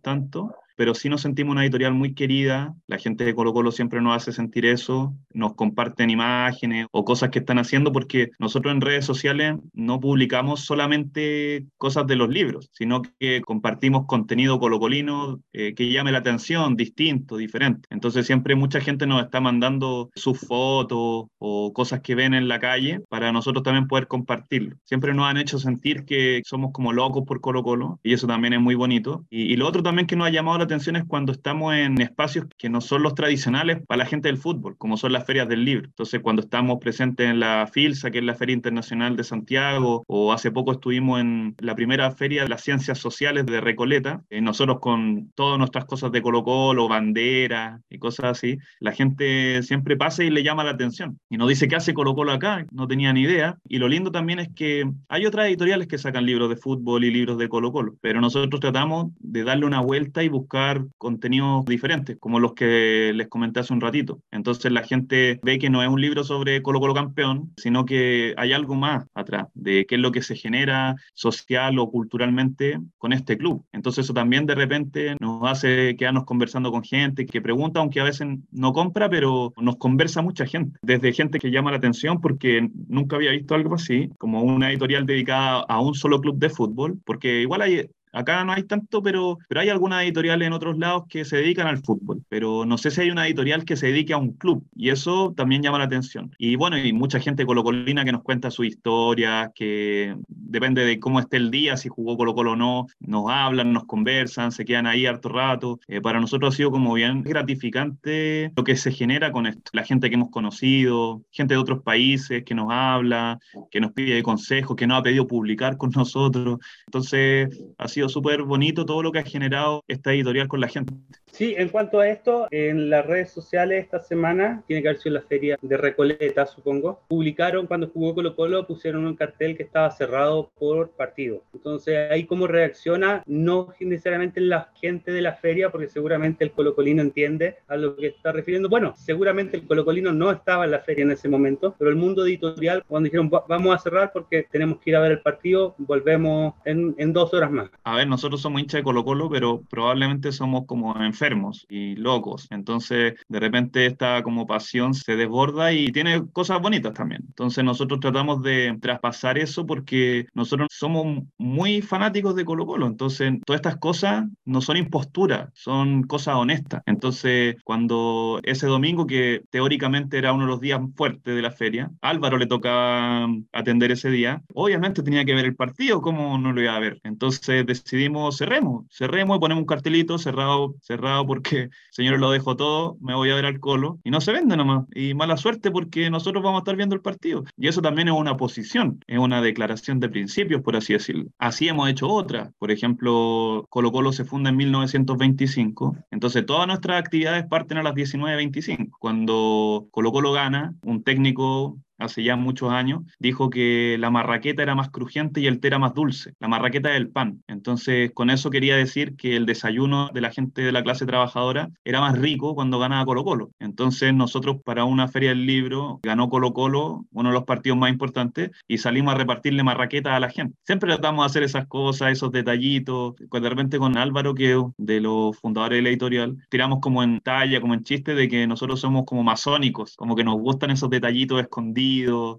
[0.00, 4.00] tanto, pero sí nos sentimos una editorial muy querida, la gente de Colo Colo siempre
[4.00, 8.80] nos hace sentir eso, nos comparten imágenes o cosas que están haciendo porque nosotros en
[8.80, 15.74] redes sociales no publicamos solamente cosas de los libros, sino que compartimos contenido colocolino eh,
[15.74, 17.88] que llame la atención, distinto, diferente.
[17.90, 22.60] Entonces siempre mucha gente nos está mandando sus fotos o cosas que ven en la
[22.60, 24.76] calle para nosotros también poder compartirlo.
[24.84, 28.52] Siempre nos han hecho sentir que somos como locos por Colo Colo y eso también
[28.52, 29.26] es muy bonito.
[29.28, 32.00] Y, y lo otro también que nos ha llamado la atención es cuando estamos en
[32.00, 35.48] espacios que no son los tradicionales para la gente del fútbol, como son las ferias
[35.48, 35.86] del libro.
[35.86, 40.32] Entonces, cuando estamos presentes en la FILSA, que es la Feria Internacional de Santiago, o
[40.32, 44.78] hace poco estuvimos en la primera feria de las ciencias sociales de Recoleta, eh, nosotros
[44.80, 50.24] con todas nuestras cosas de Colo Colo, banderas y cosas así, la gente siempre pasa
[50.24, 51.18] y le llama la atención.
[51.30, 52.66] Y nos dice, ¿qué hace Colo Colo acá?
[52.70, 53.58] No tenía ni idea.
[53.68, 57.10] Y lo lindo también es que hay otras editoriales que sacan libros de fútbol y
[57.10, 60.57] libros de Colo Colo, pero nosotros tratamos de darle una vuelta y buscar
[60.96, 64.20] contenidos diferentes, como los que les comenté hace un ratito.
[64.30, 68.34] Entonces la gente ve que no es un libro sobre Colo Colo campeón, sino que
[68.36, 73.12] hay algo más atrás de qué es lo que se genera social o culturalmente con
[73.12, 73.64] este club.
[73.72, 78.04] Entonces eso también de repente nos hace quedarnos conversando con gente que pregunta, aunque a
[78.04, 80.78] veces no compra, pero nos conversa mucha gente.
[80.82, 85.06] Desde gente que llama la atención porque nunca había visto algo así, como una editorial
[85.06, 89.38] dedicada a un solo club de fútbol, porque igual hay Acá no hay tanto, pero,
[89.48, 92.22] pero hay algunas editoriales en otros lados que se dedican al fútbol.
[92.28, 94.64] Pero no sé si hay una editorial que se dedique a un club.
[94.74, 96.34] Y eso también llama la atención.
[96.38, 101.20] Y bueno, hay mucha gente colocolina que nos cuenta su historia, que depende de cómo
[101.20, 104.86] esté el día, si jugó Colo Colo o no, nos hablan, nos conversan, se quedan
[104.86, 105.80] ahí harto rato.
[105.86, 109.70] Eh, para nosotros ha sido como bien gratificante lo que se genera con esto.
[109.72, 113.38] La gente que hemos conocido, gente de otros países que nos habla,
[113.70, 116.58] que nos pide consejos, que nos ha pedido publicar con nosotros.
[116.86, 120.94] Entonces, ha sido súper bonito todo lo que ha generado esta editorial con la gente.
[121.38, 125.14] Sí, en cuanto a esto, en las redes sociales esta semana, tiene que haber sido
[125.14, 129.88] la feria de Recoleta, supongo, publicaron cuando jugó Colo Colo, pusieron un cartel que estaba
[129.92, 131.44] cerrado por partido.
[131.54, 137.02] Entonces, ahí cómo reacciona, no necesariamente la gente de la feria, porque seguramente el colocolino
[137.02, 138.68] entiende a lo que está refiriendo.
[138.68, 142.26] Bueno, seguramente el colocolino no estaba en la feria en ese momento, pero el mundo
[142.26, 146.54] editorial, cuando dijeron vamos a cerrar porque tenemos que ir a ver el partido, volvemos
[146.64, 147.70] en, en dos horas más.
[147.84, 151.27] A ver, nosotros somos hinchas de Colo Colo, pero probablemente somos como enfermos
[151.68, 152.46] y locos.
[152.50, 157.22] Entonces, de repente esta como pasión se desborda y tiene cosas bonitas también.
[157.26, 162.86] Entonces, nosotros tratamos de traspasar eso porque nosotros somos muy fanáticos de Colo Colo.
[162.86, 166.82] Entonces, todas estas cosas no son imposturas, son cosas honestas.
[166.86, 171.90] Entonces, cuando ese domingo, que teóricamente era uno de los días fuertes de la feria,
[172.00, 176.62] Álvaro le tocaba atender ese día, obviamente tenía que ver el partido, ¿cómo no lo
[176.62, 177.00] iba a ver?
[177.04, 182.96] Entonces decidimos, cerremos, cerremos y ponemos un cartelito cerrado, cerrado porque, señores, lo dejo todo,
[183.00, 184.86] me voy a ver al colo y no se vende nomás.
[184.94, 187.44] Y mala suerte porque nosotros vamos a estar viendo el partido.
[187.56, 191.26] Y eso también es una posición, es una declaración de principios, por así decirlo.
[191.38, 192.52] Así hemos hecho otras.
[192.58, 197.94] Por ejemplo, Colo Colo se funda en 1925, entonces todas nuestras actividades parten a las
[197.94, 198.90] 19.25.
[198.98, 204.74] Cuando Colo Colo gana, un técnico hace ya muchos años, dijo que la marraqueta era
[204.74, 206.34] más crujiente y el té era más dulce.
[206.38, 207.42] La marraqueta es el pan.
[207.48, 211.70] Entonces, con eso quería decir que el desayuno de la gente de la clase trabajadora
[211.84, 213.50] era más rico cuando ganaba Colo Colo.
[213.58, 217.90] Entonces, nosotros para una feria del libro ganó Colo Colo, uno de los partidos más
[217.90, 220.56] importantes, y salimos a repartirle marraqueta a la gente.
[220.64, 223.16] Siempre tratamos de hacer esas cosas, esos detallitos.
[223.18, 227.60] De repente con Álvaro, que de los fundadores de la editorial, tiramos como en talla,
[227.60, 231.40] como en chiste, de que nosotros somos como masónicos, como que nos gustan esos detallitos
[231.40, 231.87] escondidos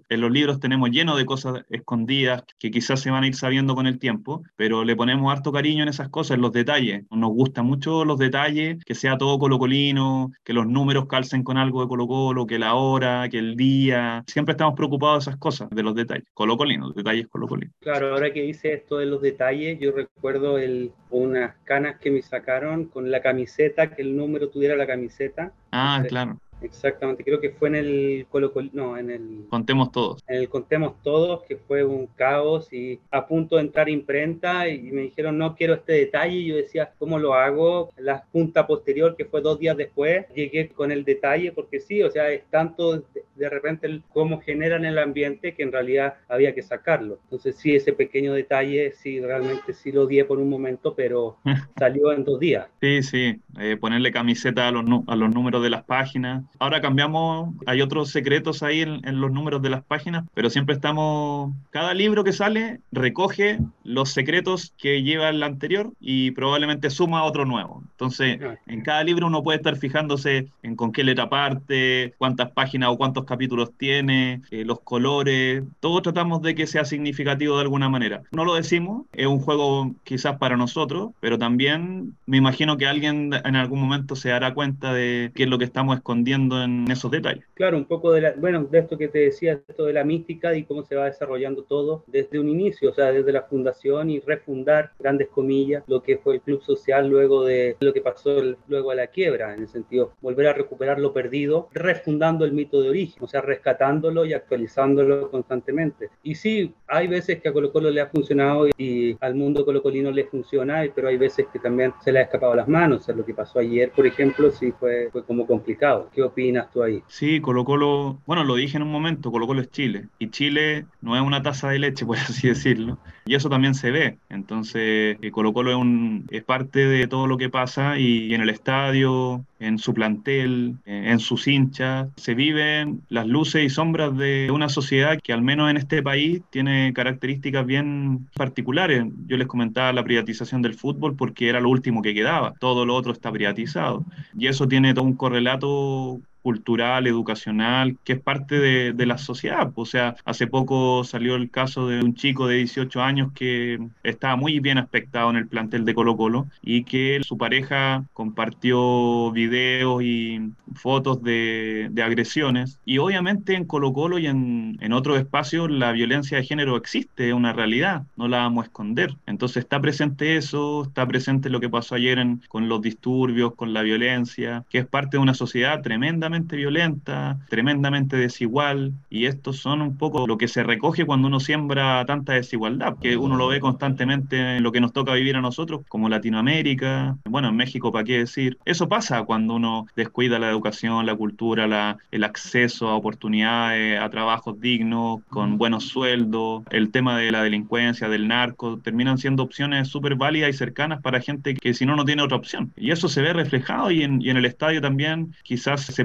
[0.08, 3.74] en los libros tenemos lleno de cosas escondidas que quizás se van a ir sabiendo
[3.74, 7.04] con el tiempo, pero le ponemos harto cariño en esas cosas, en los detalles.
[7.10, 11.82] Nos gustan mucho los detalles, que sea todo colocolino, que los números calcen con algo
[11.82, 14.24] de Colo Colo, que la hora, que el día.
[14.26, 16.26] Siempre estamos preocupados de esas cosas, de los detalles.
[16.34, 17.74] Colocolinos, detalles colocolinos.
[17.80, 22.22] Claro, ahora que dice esto de los detalles, yo recuerdo el, unas canas que me
[22.22, 25.52] sacaron con la camiseta, que el número tuviera la camiseta.
[25.72, 30.22] Ah, claro Exactamente, creo que fue en el Colo, no, en el Contemos Todos.
[30.26, 34.92] En el Contemos Todos, que fue un caos y a punto de entrar imprenta y
[34.92, 37.90] me dijeron no quiero este detalle y yo decía, ¿cómo lo hago?
[37.96, 42.10] La punta posterior, que fue dos días después, llegué con el detalle porque sí, o
[42.10, 43.02] sea, es tanto
[43.36, 47.18] de, repente cómo generan el ambiente que en realidad había que sacarlo.
[47.24, 51.36] Entonces sí, ese pequeño detalle sí, realmente sí lo di por un momento, pero
[51.78, 52.66] salió en dos días.
[52.80, 57.54] Sí, sí, eh, ponerle camiseta a los, a los números de las páginas Ahora cambiamos,
[57.66, 62.22] hay otros secretos ahí en, los números de las páginas, pero siempre estamos, cada libro
[62.22, 67.82] que sale recoge los secretos que lleva el anterior y probablemente suma otro nuevo.
[67.92, 72.90] Entonces, en cada libro uno puede estar fijándose en con qué letra parte, cuántas páginas
[72.90, 77.88] o cuántos capítulos tiene, eh, los colores, todos tratamos de que sea significativo de alguna
[77.88, 78.22] manera.
[78.32, 83.32] No lo decimos, es un juego quizás para nosotros, pero también me imagino que alguien
[83.32, 87.10] en algún momento se dará cuenta de qué es lo que estamos escondiendo en esos
[87.10, 87.44] detalles.
[87.54, 90.54] Claro, un poco de la, bueno, de esto que te decía, esto de la mística
[90.54, 94.20] y cómo se va desarrollando todo desde un inicio, o sea, desde la fundación y
[94.20, 98.90] refundar, grandes comillas, lo que fue el club social luego de lo que pasó luego
[98.90, 102.88] a la quiebra, en el sentido, volver a recuperar lo perdido, refundando el mito de
[102.88, 106.10] origen, o sea, rescatándolo y actualizándolo constantemente.
[106.22, 110.10] Y sí, hay veces que a Colo Colo le ha funcionado y al mundo colocolino
[110.10, 113.04] le funciona, pero hay veces que también se le ha escapado a las manos, o
[113.04, 116.08] sea, lo que pasó ayer, por ejemplo, sí fue, fue como complicado.
[116.14, 117.04] ¿Qué opinas tú ahí?
[117.06, 120.88] Sí, Colo Colo, bueno, lo dije en un momento, Colo Colo es Chile, y Chile
[121.00, 124.18] no es una taza de leche, por así decirlo, y eso también se ve.
[124.28, 128.40] Entonces, eh, Colo Colo es, un, es parte de todo lo que pasa y en
[128.40, 134.16] el estadio, en su plantel, eh, en sus hinchas, se viven las luces y sombras
[134.16, 139.04] de una sociedad que al menos en este país tiene características bien particulares.
[139.28, 142.96] Yo les comentaba la privatización del fútbol porque era lo último que quedaba, todo lo
[142.96, 144.04] otro está privatizado.
[144.36, 149.72] Y eso tiene todo un correlato cultural, educacional, que es parte de, de, la sociedad.
[149.74, 154.36] O sea, hace poco salió el caso de un chico de 18 años que estaba
[154.36, 160.02] muy bien aspectado en el plantel de Colo Colo y que su pareja compartió videos
[160.02, 162.78] y fotos de, de agresiones.
[162.84, 167.28] Y obviamente en Colo Colo y en, en otros espacios la violencia de género existe,
[167.28, 169.16] es una realidad, no la vamos a esconder.
[169.26, 173.72] Entonces está presente eso, está presente lo que pasó ayer en, con los disturbios, con
[173.72, 179.56] la violencia, que es parte de una sociedad tremenda tremendamente violenta, tremendamente desigual, y estos
[179.56, 183.48] son un poco lo que se recoge cuando uno siembra tanta desigualdad, que uno lo
[183.48, 187.90] ve constantemente en lo que nos toca vivir a nosotros, como Latinoamérica, bueno, en México,
[187.90, 188.58] ¿para qué decir?
[188.64, 194.08] Eso pasa cuando uno descuida la educación, la cultura, la, el acceso a oportunidades, a
[194.08, 199.88] trabajos dignos, con buenos sueldos, el tema de la delincuencia, del narco, terminan siendo opciones
[199.88, 202.72] súper válidas y cercanas para gente que si no, no tiene otra opción.
[202.76, 206.04] Y eso se ve reflejado y en, y en el estadio también quizás se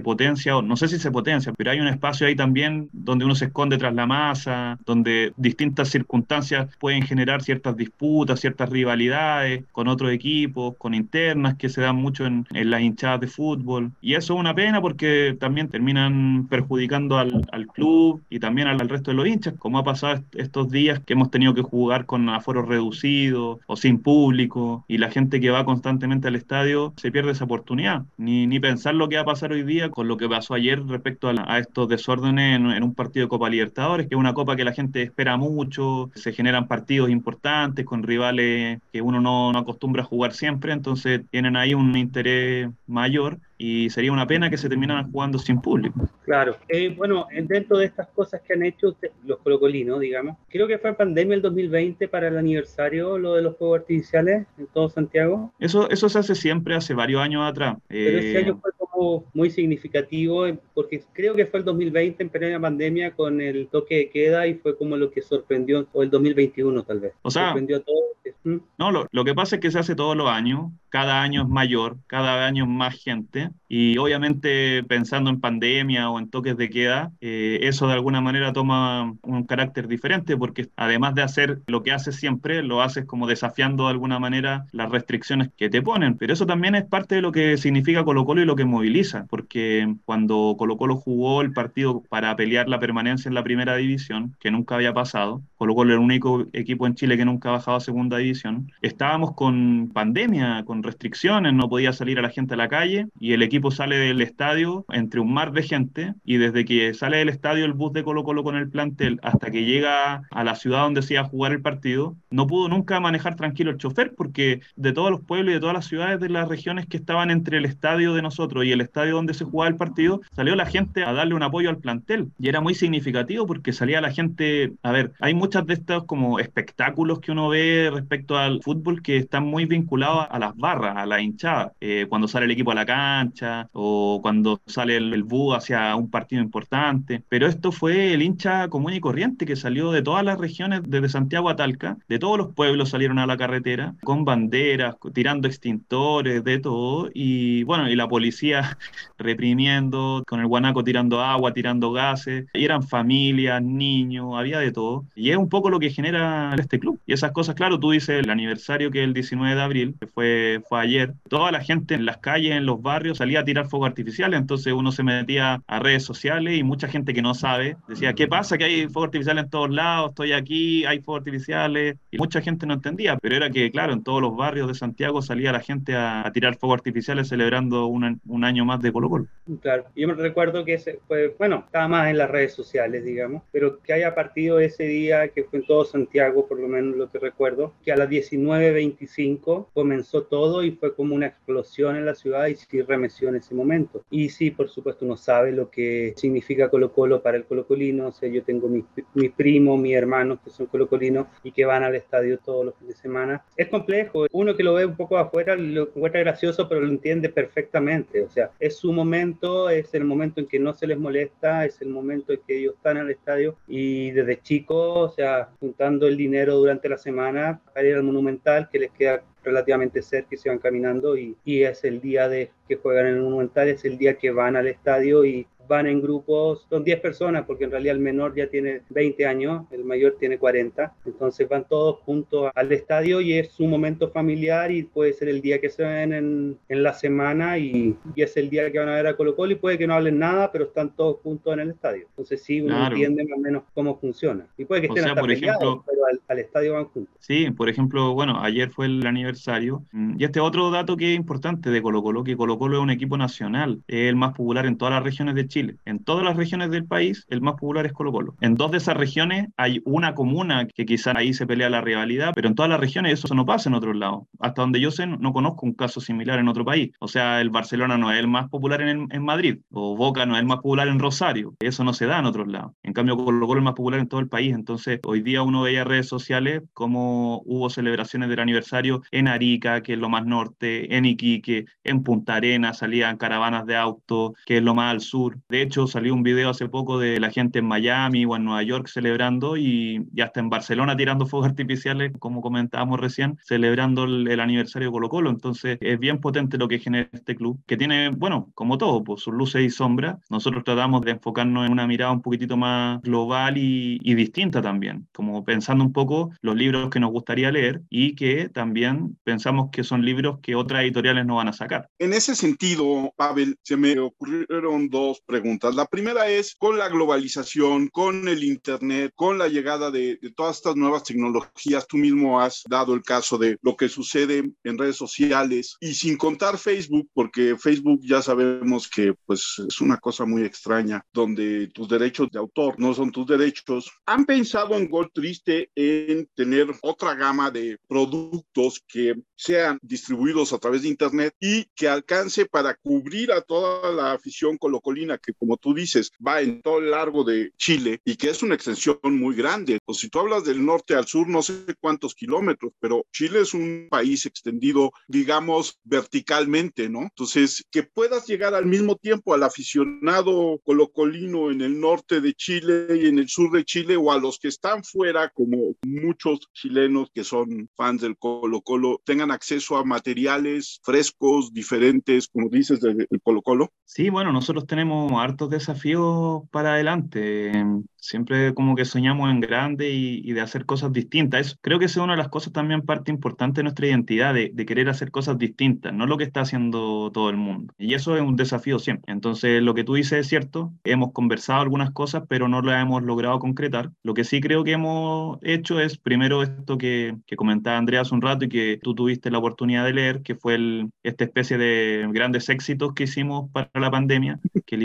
[0.63, 3.77] no sé si se potencia, pero hay un espacio ahí también donde uno se esconde
[3.77, 10.75] tras la masa, donde distintas circunstancias pueden generar ciertas disputas, ciertas rivalidades con otros equipos,
[10.77, 13.91] con internas que se dan mucho en, en las hinchadas de fútbol.
[14.01, 18.81] Y eso es una pena porque también terminan perjudicando al, al club y también al,
[18.81, 22.05] al, resto de los hinchas, como ha pasado estos días que hemos tenido que jugar
[22.05, 27.11] con aforos reducidos o sin público y la gente que va constantemente al estadio se
[27.11, 28.03] pierde esa oportunidad.
[28.17, 30.85] Ni, ni pensar lo que va a pasar hoy día con lo que pasó ayer
[30.85, 34.55] respecto a, estos desórdenes en, en, un partido de Copa Libertadores, que es una copa
[34.55, 39.59] que la gente espera mucho, se generan partidos importantes con rivales que uno no, no
[39.59, 44.57] acostumbra a jugar siempre, entonces tienen ahí un interés mayor y sería una pena que
[44.57, 46.09] se terminaran jugando sin público.
[46.23, 46.57] Claro.
[46.67, 50.77] Eh, bueno, dentro de estas cosas que han hecho usted, los colocolinos, digamos, creo que
[50.77, 54.89] fue en pandemia el 2020 para el aniversario lo de los fuegos artificiales en todo
[54.89, 55.53] Santiago.
[55.59, 57.77] Eso, eso se hace siempre, hace varios años atrás.
[57.87, 62.29] Pero eh, ese año fue como muy significativo porque creo que fue el 2020 en
[62.29, 66.09] plena pandemia con el toque de queda y fue como lo que sorprendió, o el
[66.09, 67.13] 2021 tal vez.
[67.21, 68.03] O sea, sorprendió a todos.
[68.43, 68.57] ¿Mm?
[68.77, 71.47] No, lo, lo que pasa es que se hace todos los años, cada año es
[71.47, 76.69] mayor, cada año es más gente y obviamente pensando en pandemia o en toques de
[76.69, 81.83] queda, eh, eso de alguna manera toma un carácter diferente porque además de hacer lo
[81.83, 86.17] que haces siempre, lo haces como desafiando de alguna manera las restricciones que te ponen.
[86.17, 89.25] Pero eso también es parte de lo que significa Colo Colo y lo que moviliza,
[89.29, 94.35] porque cuando Colo Colo jugó el partido para pelear la permanencia en la primera división,
[94.39, 97.53] que nunca había pasado, Colo Colo era el único equipo en Chile que nunca ha
[97.53, 102.53] bajado a segunda división, estábamos con pandemia, con restricciones, no podía salir a la gente
[102.53, 106.37] a la calle y el equipo sale del estadio entre un mar de gente y
[106.37, 109.65] desde que sale del estadio el bus de Colo Colo con el plantel hasta que
[109.65, 113.35] llega a la ciudad donde se iba a jugar el partido, no pudo nunca manejar
[113.35, 116.47] tranquilo el chofer porque de todos los pueblos y de todas las ciudades de las
[116.47, 119.77] regiones que estaban entre el estadio de nosotros y el estadio donde se jugaba el
[119.77, 123.73] partido, salió la gente a darle un apoyo al plantel y era muy significativo porque
[123.73, 125.33] salía la gente, a ver, hay
[125.63, 130.39] de estos como espectáculos que uno ve respecto al fútbol que están muy vinculados a
[130.39, 134.61] las barras, a la hinchada, eh, cuando sale el equipo a la cancha o cuando
[134.65, 138.99] sale el, el bus hacia un partido importante, pero esto fue el hincha común y
[138.99, 142.89] corriente que salió de todas las regiones, desde Santiago a Talca, de todos los pueblos
[142.89, 148.77] salieron a la carretera con banderas, tirando extintores, de todo, y bueno, y la policía
[149.17, 155.05] reprimiendo, con el guanaco tirando agua, tirando gases, y eran familias, niños, había de todo,
[155.15, 158.23] y es un poco lo que genera este club, y esas cosas, claro, tú dices
[158.23, 161.93] el aniversario que es el 19 de abril, que fue, fue ayer, toda la gente
[161.93, 165.61] en las calles, en los barrios, salía a tirar fuegos artificiales, entonces uno se metía
[165.67, 168.57] a redes sociales y mucha gente que no sabe decía, ¿qué pasa?
[168.57, 172.65] Que hay fuegos artificiales en todos lados, estoy aquí, hay fuegos artificiales, y mucha gente
[172.65, 175.95] no entendía, pero era que, claro, en todos los barrios de Santiago salía la gente
[175.95, 179.27] a, a tirar fuegos artificiales celebrando un, un año más de Colo Colo.
[179.61, 183.43] Claro, yo me recuerdo que ese fue, bueno, estaba más en las redes sociales, digamos,
[183.51, 187.09] pero que haya partido ese día, que fue en todo Santiago, por lo menos lo
[187.09, 192.15] que recuerdo, que a las 19.25 comenzó todo y fue como una explosión en la
[192.15, 194.03] ciudad y sí remeció en ese momento.
[194.09, 198.11] Y sí, por supuesto, uno sabe lo que significa Colo Colo para el colocolino, o
[198.11, 201.95] sea, yo tengo mis, mis primos, mis hermanos que son colocolinos y que van al
[201.95, 203.43] estadio todos los fines de semana.
[203.55, 207.29] Es complejo, uno que lo ve un poco afuera lo encuentra gracioso, pero lo entiende
[207.29, 211.65] perfectamente, o sea, es su momento, es el momento en que no se les molesta,
[211.65, 216.17] es el momento en que ellos están al estadio y desde chicos, sea, juntando el
[216.17, 220.49] dinero durante la semana para ir al Monumental, que les queda relativamente cerca y se
[220.49, 224.17] van caminando y, es el día de que juegan en el Monumental, es el día
[224.17, 228.01] que van al estadio y van en grupos, son 10 personas, porque en realidad el
[228.01, 233.21] menor ya tiene 20 años, el mayor tiene 40, entonces van todos juntos al estadio
[233.21, 236.83] y es un momento familiar y puede ser el día que se ven en, en
[236.83, 239.55] la semana y, y, es el día que van a ver a Colo Colo y
[239.55, 242.05] puede que no hablen nada, pero están todos juntos en el estadio.
[242.09, 242.95] Entonces sí, uno claro.
[242.95, 244.47] entiende más o menos cómo funciona.
[244.57, 246.85] Y puede que estén o sea, hasta por peleados, ejemplo, pero al, al, estadio van
[246.85, 247.15] juntos.
[247.19, 249.83] Sí, por ejemplo, bueno, ayer fue el aniversario
[250.17, 252.89] y este otro dato que es importante de Colo Colo, que Colo Colo es un
[252.89, 255.77] equipo nacional, es el más popular en todas las regiones de Chile Chile.
[255.85, 258.35] En todas las regiones del país, el más popular es Colo Colo.
[258.41, 262.33] En dos de esas regiones hay una comuna que quizás ahí se pelea la rivalidad,
[262.35, 264.23] pero en todas las regiones eso no pasa en otros lados.
[264.39, 266.91] Hasta donde yo sé, no conozco un caso similar en otro país.
[266.99, 270.41] O sea, el Barcelona no es el más popular en, Madrid, o Boca no es
[270.41, 271.55] el más popular en Rosario.
[271.59, 272.73] Eso no se da en otros lados.
[272.83, 274.53] En cambio, Colo Colo es más popular en todo el país.
[274.53, 279.93] Entonces, hoy día uno veía redes sociales como hubo celebraciones del aniversario en Arica, que
[279.93, 284.63] es lo más norte, en Iquique, en Punta Arenas, salían caravanas de autos, que es
[284.63, 285.37] lo más al sur.
[285.47, 288.63] De hecho, salió un video hace poco de la gente en Miami o en Nueva
[288.63, 294.39] York celebrando y, y hasta en Barcelona tirando fuegos artificiales, como comentábamos recién, celebrando el,
[294.39, 295.29] aniversario de Colo Colo.
[295.29, 299.21] Entonces, es bien potente lo que genera este club, que tiene, bueno, como todo, pues
[299.21, 300.17] sus luces y sombras.
[300.29, 305.07] Nosotros tratamos de enfocarnos en una mirada un poquitito más global y, y distinta también,
[305.13, 309.83] como pensando un poco los libros que nos gustaría leer y que también pensamos que
[309.83, 311.87] son libros que otras editoriales no van a sacar.
[311.99, 315.34] En ese sentido, Pavel, se me ocurrieron dos preguntas.
[315.73, 320.57] La primera es, con la globalización, con el Internet, con la llegada de, de todas
[320.57, 324.95] estas nuevas tecnologías, tú mismo has dado el caso de lo que sucede en redes
[324.95, 330.43] sociales y sin contar Facebook, porque Facebook ya sabemos que pues es una cosa muy
[330.43, 333.91] extraña, donde tus derechos de autor no son tus derechos.
[334.05, 340.59] ¿Han pensado en Gol Triste en tener otra gama de productos que sean distribuidos a
[340.59, 345.57] través de Internet y que alcance para cubrir a toda la afición colocolina que, como
[345.57, 349.35] tú dices, va en todo el largo de Chile y que es una extensión muy
[349.35, 349.79] grande?
[349.85, 353.53] O si tú hablas del norte al sur, no sé cuántos kilómetros, pero Chile es
[353.53, 357.01] un país extendido, digamos, verticalmente, ¿no?
[357.03, 362.87] Entonces, que puedas llegar al mismo tiempo al aficionado colocolino en el norte de Chile
[363.01, 367.09] y en el sur de Chile o a los que están fuera, como muchos chilenos
[367.13, 373.07] que son fans del Colo Colo, tengan acceso a materiales frescos, diferentes, como dices, del
[373.23, 373.71] Colo Colo?
[373.85, 377.51] Sí, bueno, nosotros tenemos hartos desafíos para adelante.
[377.97, 381.57] Siempre como que soñamos en grande y, y de hacer cosas distintas.
[381.61, 384.51] creo que esa es una de las cosas también parte importante de nuestra identidad, de,
[384.53, 387.73] de, querer hacer cosas distintas, no lo que está haciendo todo el mundo.
[387.77, 389.11] Y eso es un desafío siempre.
[389.11, 393.03] Entonces, lo que tú dices es cierto, hemos conversado algunas cosas, pero no las hemos
[393.03, 393.91] logrado concretar.
[394.03, 398.13] Lo que sí creo que hemos hecho es, primero, esto que, que comentaba Andrea hace
[398.13, 401.57] un rato y que tú tuviste la oportunidad de leer, que fue el, esta especie
[401.57, 404.77] de grandes éxitos que hicimos para la pandemia, que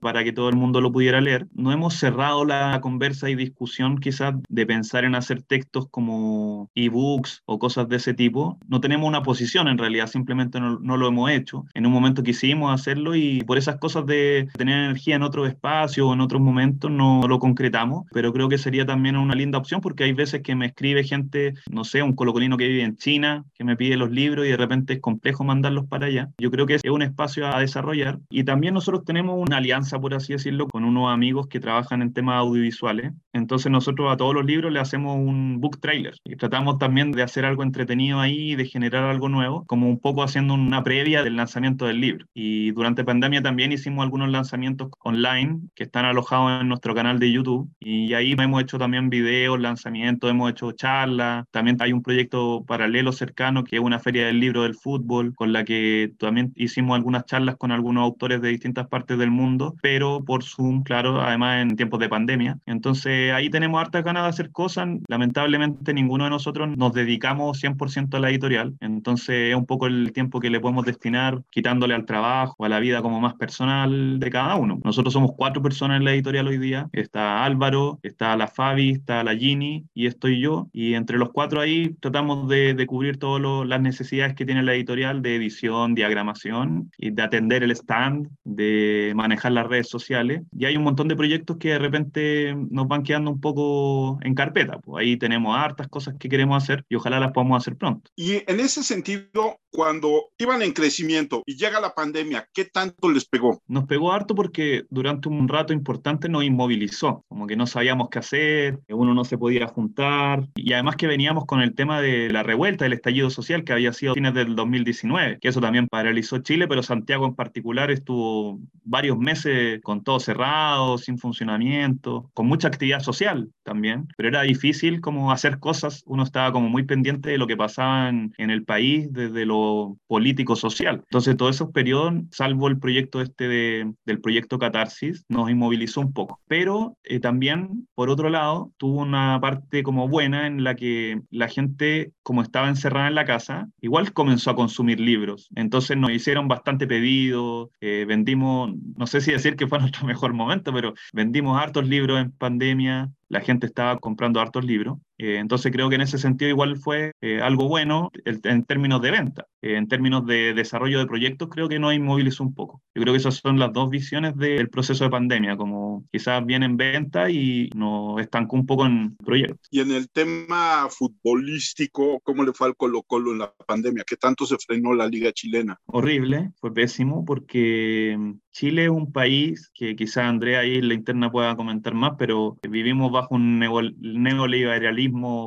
[0.00, 1.46] para que todo el mundo lo pudiera leer.
[1.54, 7.42] No hemos cerrado la conversa y discusión quizás de pensar en hacer textos como ebooks
[7.46, 8.58] o cosas de ese tipo.
[8.68, 11.64] No tenemos una posición en realidad, simplemente no, no, lo hemos hecho.
[11.74, 16.08] En un momento quisimos hacerlo y por esas cosas de tener energía en otro espacio
[16.08, 19.80] o en otros momentos no lo concretamos, pero creo que sería también una linda opción
[19.80, 23.44] porque hay veces que me escribe gente, no sé, un colocolino que vive en China,
[23.54, 26.30] que me pide los libros y de repente es complejo mandarlos para allá.
[26.38, 30.14] Yo creo que es un espacio a desarrollar y también nosotros tenemos una alianza, por
[30.14, 33.12] así decirlo, con unos amigos que trabajan en temas audiovisuales.
[33.32, 37.22] Entonces nosotros a todos los libros le hacemos un book trailer y tratamos también de
[37.22, 41.36] hacer algo entretenido ahí, de generar algo nuevo, como un poco haciendo una previa del
[41.36, 42.26] lanzamiento del libro.
[42.34, 47.32] Y durante pandemia también hicimos algunos lanzamientos online que están alojados en nuestro canal de
[47.32, 51.46] YouTube y ahí hemos hecho también videos, lanzamientos, hemos hecho charlas.
[51.50, 55.52] También hay un proyecto paralelo cercano que es una feria del libro del fútbol con
[55.52, 60.24] la que también hicimos algunas charlas con algunos autores de distintas partes del mundo, pero
[60.24, 64.50] por Zoom, claro, además en tiempos de pandemia entonces ahí tenemos hartas ganas de hacer
[64.50, 64.88] cosas.
[65.08, 68.74] Lamentablemente ninguno de nosotros nos dedicamos 100% a la editorial.
[68.80, 72.80] Entonces es un poco el tiempo que le podemos destinar quitándole al trabajo, a la
[72.80, 74.80] vida como más personal de cada uno.
[74.84, 76.88] Nosotros somos cuatro personas en la editorial hoy día.
[76.92, 80.68] Está Álvaro, está la Fabi, está la Gini y estoy yo.
[80.72, 84.74] Y entre los cuatro ahí tratamos de, de cubrir todas las necesidades que tiene la
[84.74, 90.42] editorial de edición, diagramación y de atender el stand, de manejar las redes sociales.
[90.56, 94.34] Y hay un montón de proyectos que de repente nos van quedando un poco en
[94.34, 94.78] carpeta.
[94.78, 98.10] Pues ahí tenemos hartas cosas que queremos hacer y ojalá las podamos hacer pronto.
[98.16, 103.24] Y en ese sentido, cuando iban en crecimiento y llega la pandemia, ¿qué tanto les
[103.24, 103.62] pegó?
[103.66, 108.20] Nos pegó harto porque durante un rato importante nos inmovilizó, como que no sabíamos qué
[108.20, 112.42] hacer, uno no se podía juntar y además que veníamos con el tema de la
[112.42, 116.38] revuelta, del estallido social que había sido a fines del 2019, que eso también paralizó
[116.38, 119.33] Chile, pero Santiago en particular estuvo varios meses
[119.82, 125.58] con todo cerrado, sin funcionamiento, con mucha actividad social, también, pero era difícil como hacer
[125.58, 129.96] cosas, uno estaba como muy pendiente de lo que pasaba en, el país desde lo
[130.06, 131.00] político-social.
[131.04, 136.40] Entonces, todos esos periodos, salvo el proyecto este del proyecto Catarsis, nos inmovilizó un poco.
[136.46, 141.48] Pero eh, también, por otro lado, tuvo una parte como buena en la que la
[141.48, 145.48] gente, como estaba encerrada en la casa, igual comenzó a consumir libros.
[145.56, 150.32] Entonces nos hicieron bastante pedidos, eh, vendimos, no sé si decir que fue nuestro mejor
[150.32, 154.98] momento, pero vendimos hartos libros en pandemia, la gente estaba comprando hartos libros.
[155.18, 159.10] Eh, entonces creo que en ese sentido igual fue eh, algo bueno en términos de
[159.10, 159.46] venta.
[159.62, 162.82] Eh, en términos de desarrollo de proyectos creo que nos inmovilizó un poco.
[162.94, 166.62] Yo creo que esas son las dos visiones del proceso de pandemia, como quizás bien
[166.62, 169.66] en venta y nos estancó un poco en proyectos.
[169.70, 174.04] Y en el tema futbolístico, ¿cómo le fue al Colo Colo en la pandemia?
[174.06, 175.78] ¿Qué tanto se frenó la liga chilena?
[175.86, 178.18] Horrible, fue pésimo porque
[178.50, 182.58] Chile es un país que quizás Andrea ahí en la interna pueda comentar más, pero
[182.68, 185.04] vivimos bajo un neoliberalismo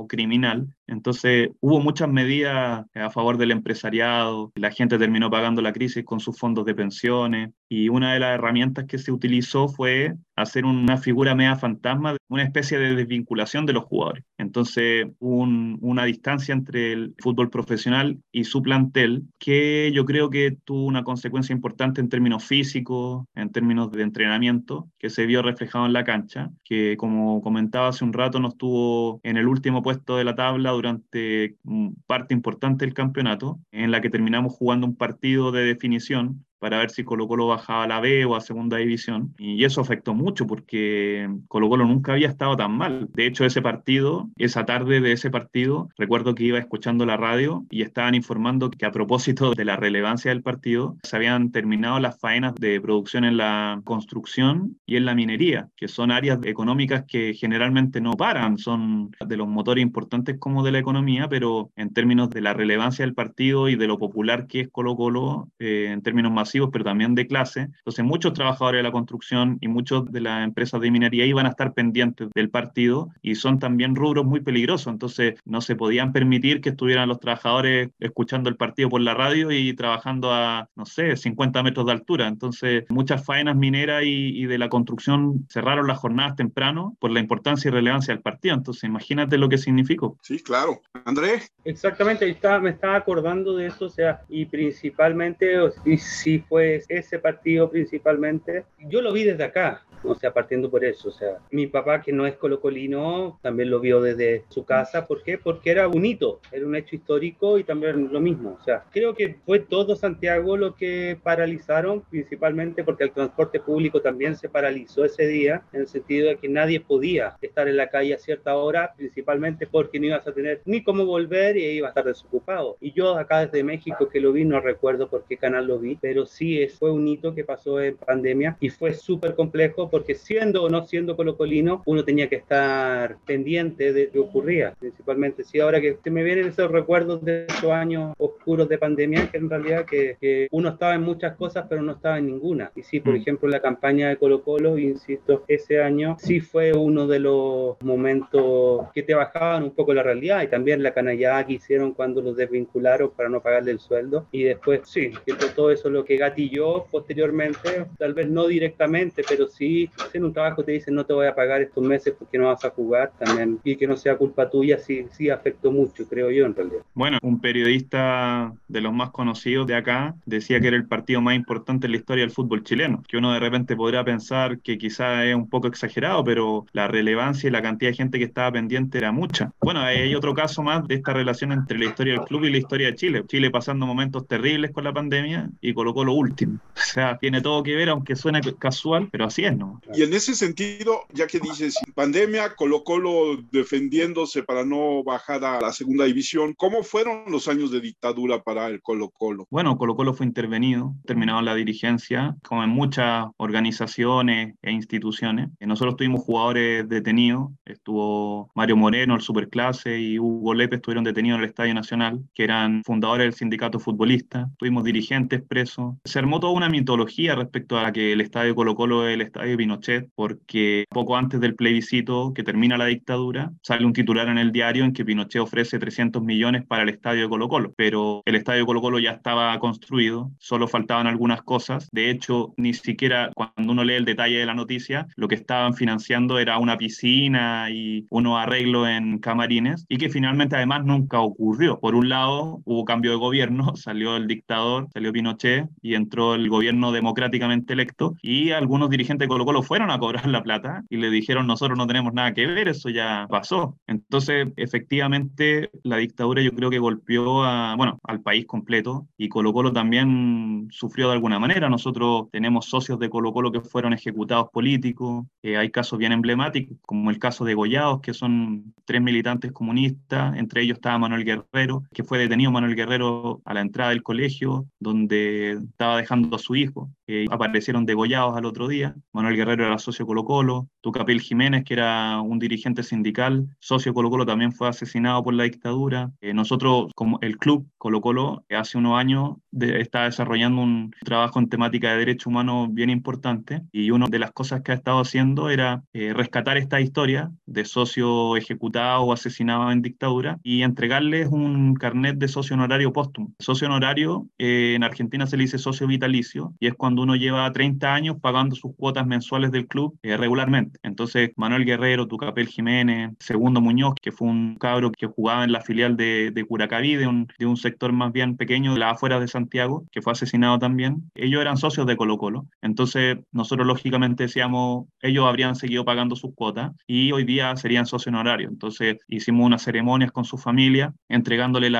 [0.09, 6.03] criminal entonces hubo muchas medidas a favor del empresariado, la gente terminó pagando la crisis
[6.03, 10.65] con sus fondos de pensiones y una de las herramientas que se utilizó fue hacer
[10.65, 14.23] una figura media fantasma, una especie de desvinculación de los jugadores.
[14.37, 20.85] Entonces una distancia entre el fútbol profesional y su plantel que yo creo que tuvo
[20.85, 25.93] una consecuencia importante en términos físicos, en términos de entrenamiento, que se vio reflejado en
[25.93, 30.23] la cancha, que como comentaba hace un rato nos tuvo en el último puesto de
[30.23, 31.57] la tabla durante
[32.05, 36.89] parte importante del campeonato, en la que terminamos jugando un partido de definición para ver
[36.89, 39.33] si Colo Colo bajaba a la B o a segunda división.
[39.37, 43.09] Y eso afectó mucho porque Colo Colo nunca había estado tan mal.
[43.13, 47.65] De hecho, ese partido, esa tarde de ese partido, recuerdo que iba escuchando la radio
[47.69, 52.19] y estaban informando que a propósito de la relevancia del partido, se habían terminado las
[52.19, 57.33] faenas de producción en la construcción y en la minería, que son áreas económicas que
[57.33, 62.29] generalmente no paran, son de los motores importantes como de la economía, pero en términos
[62.29, 66.01] de la relevancia del partido y de lo popular que es Colo Colo, eh, en
[66.01, 67.61] términos más pero también de clase.
[67.61, 71.49] Entonces, muchos trabajadores de la construcción y muchos de las empresas de minería iban a
[71.49, 74.91] estar pendientes del partido y son también rubros muy peligrosos.
[74.91, 79.51] Entonces, no se podían permitir que estuvieran los trabajadores escuchando el partido por la radio
[79.51, 82.27] y trabajando a, no sé, 50 metros de altura.
[82.27, 87.69] Entonces, muchas faenas mineras y, de la construcción cerraron las jornadas temprano por la importancia
[87.69, 88.55] y relevancia del partido.
[88.55, 90.17] Entonces, imagínate lo que significó.
[90.21, 90.81] Sí, claro.
[91.05, 91.51] Andrés.
[91.65, 95.57] Exactamente, estaba, me estaba acordando de eso, o sea, y principalmente,
[95.97, 98.65] si fue ese partido principalmente.
[98.79, 102.11] Yo lo vi desde acá, o sea, partiendo por eso, o sea, mi papá que
[102.11, 105.37] no es colocolino también lo vio desde su casa, ¿por qué?
[105.37, 109.13] Porque era un hito, era un hecho histórico y también lo mismo, o sea, creo
[109.13, 115.05] que fue todo Santiago lo que paralizaron, principalmente porque el transporte público también se paralizó
[115.05, 118.55] ese día, en el sentido de que nadie podía estar en la calle a cierta
[118.55, 122.77] hora, principalmente porque no ibas a tener ni cómo volver y iba a estar desocupado.
[122.79, 125.97] Y yo acá desde México que lo vi, no recuerdo por qué canal lo vi,
[125.99, 130.63] pero sí fue un hito que pasó en pandemia y fue súper complejo porque siendo
[130.63, 135.43] o no siendo colocolino, uno tenía que estar pendiente de qué ocurría, principalmente.
[135.43, 139.37] Sí, ahora que se me vienen esos recuerdos de esos años oscuros de pandemia, que
[139.37, 142.71] en realidad que, que uno estaba en muchas cosas, pero no estaba en ninguna.
[142.75, 143.17] Y sí, por mm.
[143.17, 148.87] ejemplo, la campaña de Colo Colo, insisto, ese año sí fue uno de los momentos
[148.93, 152.35] que te bajaban un poco la realidad y también la canallada que hicieron cuando los
[152.35, 154.27] desvincularon para no pagarle el sueldo.
[154.31, 159.47] Y después, sí, que todo eso lo que gatilló posteriormente, tal vez no directamente, pero
[159.47, 162.47] sí haciendo un trabajo te dicen no te voy a pagar estos meses porque no
[162.47, 166.31] vas a jugar también y que no sea culpa tuya, sí, sí afectó mucho, creo
[166.31, 166.81] yo en realidad.
[166.93, 171.35] Bueno, un periodista de los más conocidos de acá decía que era el partido más
[171.35, 175.25] importante en la historia del fútbol chileno, que uno de repente podría pensar que quizá
[175.25, 178.97] es un poco exagerado, pero la relevancia y la cantidad de gente que estaba pendiente
[178.97, 179.51] era mucha.
[179.61, 182.57] Bueno, hay otro caso más de esta relación entre la historia del club y la
[182.57, 183.23] historia de Chile.
[183.27, 186.59] Chile pasando momentos terribles con la pandemia y colocó lo último.
[186.87, 189.66] O sea, tiene todo que ver, aunque suene casual, pero así es, ¿no?
[189.93, 195.61] Y en ese sentido, ya que dices, pandemia, Colo Colo defendiéndose para no bajar a
[195.61, 199.47] la segunda división, ¿cómo fueron los años de dictadura para el Colo Colo?
[199.49, 205.49] Bueno, Colo Colo fue intervenido, terminado la dirigencia, como en muchas organizaciones e instituciones.
[205.59, 211.43] Nosotros tuvimos jugadores detenidos, estuvo Mario Moreno, el Superclase, y Hugo Lepe estuvieron detenidos en
[211.43, 214.49] el Estadio Nacional, que eran fundadores del sindicato futbolista.
[214.57, 215.95] Tuvimos dirigentes presos.
[216.05, 219.56] Se armó toda una mitología respecto a que el estadio Colo Colo es el estadio
[219.57, 224.51] Pinochet, porque poco antes del plebiscito que termina la dictadura, sale un titular en el
[224.51, 228.35] diario en que Pinochet ofrece 300 millones para el estadio de Colo Colo, pero el
[228.35, 231.89] estadio Colo Colo ya estaba construido, solo faltaban algunas cosas.
[231.91, 235.73] De hecho, ni siquiera cuando uno lee el detalle de la noticia, lo que estaban
[235.73, 241.79] financiando era una piscina y unos arreglos en camarines y que finalmente además nunca ocurrió.
[241.79, 246.49] Por un lado, hubo cambio de gobierno, salió el dictador, salió Pinochet y entró el
[246.49, 250.97] gobierno democráticamente electo y algunos dirigentes de Colo Colo fueron a cobrar la plata y
[250.97, 253.77] le dijeron nosotros no tenemos nada que ver, eso ya pasó.
[253.87, 259.53] Entonces, efectivamente, la dictadura yo creo que golpeó a, bueno, al país completo y Colo
[259.53, 261.69] Colo también sufrió de alguna manera.
[261.69, 266.77] Nosotros tenemos socios de Colo Colo que fueron ejecutados políticos, eh, hay casos bien emblemáticos,
[266.81, 271.83] como el caso de Gollados, que son tres militantes comunistas, entre ellos estaba Manuel Guerrero,
[271.93, 276.57] que fue detenido Manuel Guerrero a la entrada del colegio, donde estaba dejando a su
[276.57, 276.89] hijo.
[277.31, 278.95] Aparecieron degollados al otro día.
[279.13, 284.09] Manuel Guerrero era socio Colo Colo, Tucapel Jiménez, que era un dirigente sindical, socio Colo
[284.09, 286.11] Colo, también fue asesinado por la dictadura.
[286.21, 291.49] Eh, nosotros, como el club Colo Colo, hace unos años está desarrollando un trabajo en
[291.49, 295.49] temática de derechos humanos bien importante y una de las cosas que ha estado haciendo
[295.49, 301.73] era eh, rescatar esta historia de socio ejecutado o asesinado en dictadura y entregarles un
[301.75, 303.33] carnet de socio honorario póstumo.
[303.39, 307.51] Socio honorario eh, en Argentina se le dice socio vitalicio y es cuando uno lleva
[307.51, 310.79] 30 años pagando sus cuotas mensuales del club eh, regularmente.
[310.83, 315.61] Entonces, Manuel Guerrero, Tucapel Jiménez, Segundo Muñoz, que fue un cabro que jugaba en la
[315.61, 319.21] filial de, de Curacaví, de un, de un sector más bien pequeño de las afueras
[319.21, 321.09] de Santiago, que fue asesinado también.
[321.15, 322.47] Ellos eran socios de Colo Colo.
[322.61, 328.13] Entonces, nosotros lógicamente decíamos, ellos habrían seguido pagando sus cuotas y hoy día serían socios
[328.13, 328.51] honorarios.
[328.51, 331.71] Entonces, hicimos unas ceremonias con su familia, entregándole